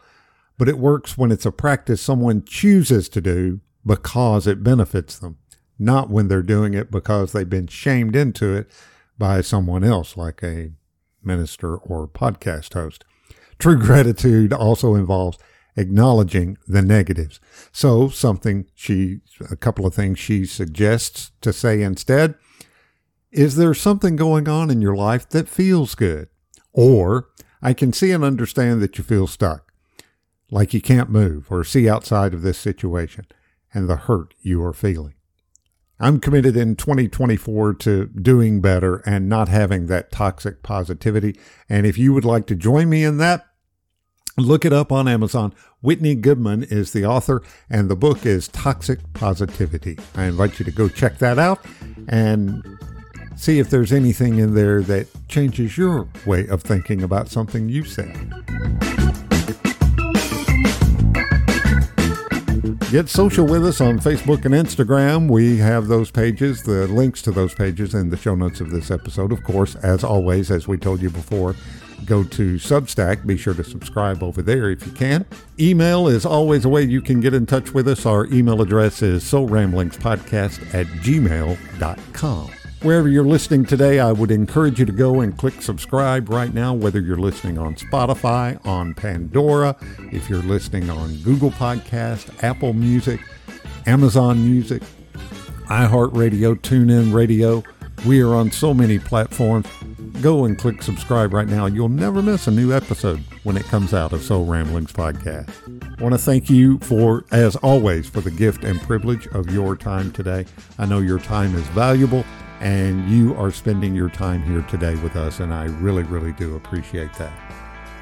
but 0.56 0.66
it 0.66 0.78
works 0.78 1.18
when 1.18 1.30
it's 1.30 1.44
a 1.44 1.52
practice 1.52 2.00
someone 2.00 2.42
chooses 2.42 3.10
to 3.10 3.20
do 3.20 3.60
because 3.84 4.46
it 4.46 4.64
benefits 4.64 5.18
them, 5.18 5.36
not 5.78 6.08
when 6.08 6.28
they're 6.28 6.40
doing 6.40 6.72
it 6.72 6.90
because 6.90 7.32
they've 7.32 7.50
been 7.50 7.66
shamed 7.66 8.16
into 8.16 8.54
it 8.54 8.70
by 9.18 9.42
someone 9.42 9.84
else, 9.84 10.16
like 10.16 10.42
a 10.42 10.70
minister 11.22 11.76
or 11.76 12.08
podcast 12.08 12.72
host. 12.72 13.04
True 13.62 13.78
gratitude 13.78 14.52
also 14.52 14.96
involves 14.96 15.38
acknowledging 15.76 16.58
the 16.66 16.82
negatives. 16.82 17.38
So 17.70 18.08
something 18.08 18.66
she, 18.74 19.20
a 19.52 19.54
couple 19.54 19.86
of 19.86 19.94
things 19.94 20.18
she 20.18 20.46
suggests 20.46 21.30
to 21.42 21.52
say 21.52 21.80
instead. 21.80 22.34
Is 23.30 23.54
there 23.54 23.72
something 23.72 24.16
going 24.16 24.48
on 24.48 24.68
in 24.68 24.82
your 24.82 24.96
life 24.96 25.28
that 25.28 25.48
feels 25.48 25.94
good? 25.94 26.28
Or 26.72 27.28
I 27.62 27.72
can 27.72 27.92
see 27.92 28.10
and 28.10 28.24
understand 28.24 28.82
that 28.82 28.98
you 28.98 29.04
feel 29.04 29.28
stuck, 29.28 29.72
like 30.50 30.74
you 30.74 30.80
can't 30.80 31.08
move 31.08 31.46
or 31.48 31.62
see 31.62 31.88
outside 31.88 32.34
of 32.34 32.42
this 32.42 32.58
situation 32.58 33.26
and 33.72 33.88
the 33.88 33.94
hurt 33.94 34.34
you 34.40 34.60
are 34.64 34.72
feeling. 34.72 35.14
I'm 36.00 36.18
committed 36.18 36.56
in 36.56 36.74
2024 36.74 37.74
to 37.74 38.06
doing 38.06 38.60
better 38.60 38.96
and 39.06 39.28
not 39.28 39.48
having 39.48 39.86
that 39.86 40.10
toxic 40.10 40.64
positivity. 40.64 41.38
And 41.68 41.86
if 41.86 41.96
you 41.96 42.12
would 42.12 42.24
like 42.24 42.46
to 42.48 42.56
join 42.56 42.90
me 42.90 43.04
in 43.04 43.18
that, 43.18 43.46
Look 44.38 44.64
it 44.64 44.72
up 44.72 44.90
on 44.90 45.08
Amazon. 45.08 45.52
Whitney 45.82 46.14
Goodman 46.14 46.62
is 46.62 46.92
the 46.92 47.04
author, 47.04 47.42
and 47.68 47.90
the 47.90 47.96
book 47.96 48.24
is 48.24 48.48
Toxic 48.48 49.00
Positivity. 49.12 49.98
I 50.14 50.24
invite 50.24 50.58
you 50.58 50.64
to 50.64 50.70
go 50.70 50.88
check 50.88 51.18
that 51.18 51.38
out 51.38 51.62
and 52.08 52.64
see 53.36 53.58
if 53.58 53.68
there's 53.68 53.92
anything 53.92 54.38
in 54.38 54.54
there 54.54 54.80
that 54.82 55.06
changes 55.28 55.76
your 55.76 56.08
way 56.24 56.46
of 56.46 56.62
thinking 56.62 57.02
about 57.02 57.28
something 57.28 57.68
you 57.68 57.84
said. 57.84 58.14
Get 62.90 63.08
social 63.08 63.46
with 63.46 63.66
us 63.66 63.80
on 63.80 63.98
Facebook 63.98 64.44
and 64.44 64.54
Instagram. 64.54 65.28
We 65.30 65.58
have 65.58 65.88
those 65.88 66.10
pages, 66.10 66.62
the 66.62 66.86
links 66.88 67.20
to 67.22 67.32
those 67.32 67.54
pages 67.54 67.94
in 67.94 68.10
the 68.10 68.16
show 68.16 68.34
notes 68.34 68.60
of 68.60 68.70
this 68.70 68.90
episode. 68.90 69.32
Of 69.32 69.42
course, 69.44 69.74
as 69.76 70.04
always, 70.04 70.50
as 70.50 70.68
we 70.68 70.76
told 70.76 71.02
you 71.02 71.10
before, 71.10 71.54
go 72.06 72.24
to 72.24 72.54
Substack. 72.54 73.26
Be 73.26 73.36
sure 73.36 73.54
to 73.54 73.64
subscribe 73.64 74.22
over 74.22 74.42
there 74.42 74.70
if 74.70 74.86
you 74.86 74.92
can. 74.92 75.26
Email 75.58 76.08
is 76.08 76.26
always 76.26 76.64
a 76.64 76.68
way 76.68 76.82
you 76.82 77.00
can 77.00 77.20
get 77.20 77.34
in 77.34 77.46
touch 77.46 77.72
with 77.72 77.88
us. 77.88 78.06
Our 78.06 78.26
email 78.26 78.60
address 78.62 79.02
is 79.02 79.24
soulramblingspodcast 79.24 80.74
at 80.74 80.86
gmail.com. 80.86 82.50
Wherever 82.82 83.08
you're 83.08 83.22
listening 83.22 83.64
today, 83.64 84.00
I 84.00 84.10
would 84.10 84.32
encourage 84.32 84.80
you 84.80 84.86
to 84.86 84.92
go 84.92 85.20
and 85.20 85.38
click 85.38 85.62
subscribe 85.62 86.28
right 86.28 86.52
now, 86.52 86.74
whether 86.74 87.00
you're 87.00 87.16
listening 87.16 87.56
on 87.56 87.76
Spotify, 87.76 88.58
on 88.66 88.92
Pandora, 88.94 89.76
if 90.10 90.28
you're 90.28 90.42
listening 90.42 90.90
on 90.90 91.14
Google 91.18 91.52
Podcast, 91.52 92.42
Apple 92.42 92.72
Music, 92.72 93.20
Amazon 93.86 94.44
Music, 94.44 94.82
iHeartRadio, 95.66 96.56
TuneIn 96.56 97.14
Radio. 97.14 97.62
We 98.04 98.20
are 98.20 98.34
on 98.34 98.50
so 98.50 98.74
many 98.74 98.98
platforms. 98.98 99.66
Go 100.22 100.44
and 100.44 100.56
click 100.56 100.84
subscribe 100.84 101.34
right 101.34 101.48
now. 101.48 101.66
You'll 101.66 101.88
never 101.88 102.22
miss 102.22 102.46
a 102.46 102.52
new 102.52 102.72
episode 102.72 103.24
when 103.42 103.56
it 103.56 103.64
comes 103.64 103.92
out 103.92 104.12
of 104.12 104.22
Soul 104.22 104.44
Ramblings 104.44 104.92
Podcast. 104.92 105.50
I 105.98 106.00
want 106.00 106.14
to 106.14 106.18
thank 106.18 106.48
you 106.48 106.78
for, 106.78 107.24
as 107.32 107.56
always, 107.56 108.08
for 108.08 108.20
the 108.20 108.30
gift 108.30 108.62
and 108.62 108.80
privilege 108.80 109.26
of 109.34 109.50
your 109.50 109.74
time 109.74 110.12
today. 110.12 110.46
I 110.78 110.86
know 110.86 111.00
your 111.00 111.18
time 111.18 111.56
is 111.56 111.66
valuable 111.70 112.24
and 112.60 113.10
you 113.10 113.34
are 113.34 113.50
spending 113.50 113.96
your 113.96 114.10
time 114.10 114.44
here 114.44 114.62
today 114.70 114.94
with 115.02 115.16
us, 115.16 115.40
and 115.40 115.52
I 115.52 115.64
really, 115.64 116.04
really 116.04 116.30
do 116.34 116.54
appreciate 116.54 117.12
that. 117.14 117.32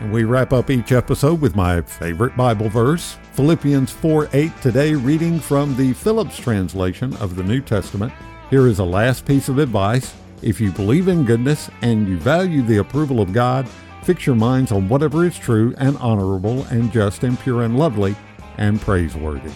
And 0.01 0.13
we 0.13 0.25
wrap 0.25 0.53
up 0.53 0.69
each 0.69 0.93
episode 0.93 1.41
with 1.41 1.57
my 1.57 1.81
favorite 1.81 2.37
Bible 2.37 2.69
verse, 2.69 3.17
Philippians 3.33 3.91
4 3.93 4.29
8, 4.31 4.53
today 4.61 4.95
reading 4.95 5.41
from 5.41 5.75
the 5.75 5.95
Phillips 5.95 6.37
translation 6.37 7.17
of 7.17 7.37
the 7.37 7.43
New 7.43 7.63
Testament. 7.63 8.13
Here 8.51 8.67
is 8.67 8.79
a 8.79 8.85
last 8.85 9.25
piece 9.25 9.49
of 9.49 9.57
advice. 9.57 10.15
If 10.43 10.61
you 10.61 10.73
believe 10.73 11.09
in 11.09 11.25
goodness 11.25 11.71
and 11.83 12.09
you 12.09 12.19
value 12.19 12.63
the 12.63 12.79
approval 12.79 13.21
of 13.21 13.33
God, 13.33 13.69
Fix 14.03 14.27
your 14.27 14.37
minds 14.37 14.73
on 14.73 14.89
whatever 14.89 15.25
is 15.27 15.39
true 15.39 15.75
and 15.79 15.97
honorable 15.99 16.65
and 16.65 16.91
just 16.91 17.23
and 17.23 17.39
pure 17.39 17.63
and 17.63 17.79
lovely 17.79 18.17
and 18.57 18.81
praiseworthy. 18.81 19.53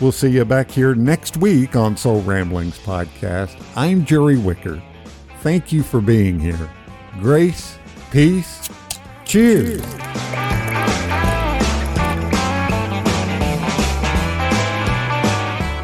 We'll 0.00 0.12
see 0.12 0.30
you 0.30 0.44
back 0.44 0.70
here 0.70 0.94
next 0.94 1.36
week 1.36 1.76
on 1.76 1.96
Soul 1.96 2.22
Ramblings 2.22 2.78
Podcast. 2.78 3.62
I'm 3.76 4.04
Jerry 4.04 4.38
Wicker. 4.38 4.82
Thank 5.40 5.72
you 5.72 5.82
for 5.82 6.00
being 6.00 6.38
here. 6.38 6.70
Grace, 7.20 7.78
peace, 8.10 8.68
cheers. 9.24 9.82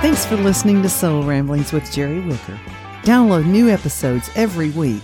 Thanks 0.01 0.27
for 0.27 0.37
listening 0.37 0.83
to 0.83 0.89
Soul 0.89 1.23
Ramblings 1.23 1.73
with 1.73 1.91
Jerry 1.93 2.21
Wicker. 2.21 2.59
Download 3.03 3.45
new 3.45 3.69
episodes 3.69 4.31
every 4.37 4.71
week. 4.71 5.03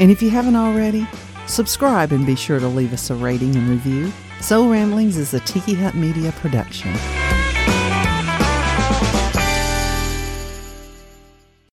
And 0.00 0.10
if 0.10 0.20
you 0.20 0.28
haven't 0.28 0.56
already, 0.56 1.08
subscribe 1.46 2.12
and 2.12 2.26
be 2.26 2.36
sure 2.36 2.60
to 2.60 2.68
leave 2.68 2.92
us 2.92 3.08
a 3.08 3.14
rating 3.14 3.56
and 3.56 3.68
review. 3.70 4.12
Soul 4.40 4.70
Ramblings 4.70 5.16
is 5.16 5.32
a 5.32 5.40
Tiki 5.40 5.72
Hut 5.72 5.94
Media 5.94 6.30
production. 6.32 6.92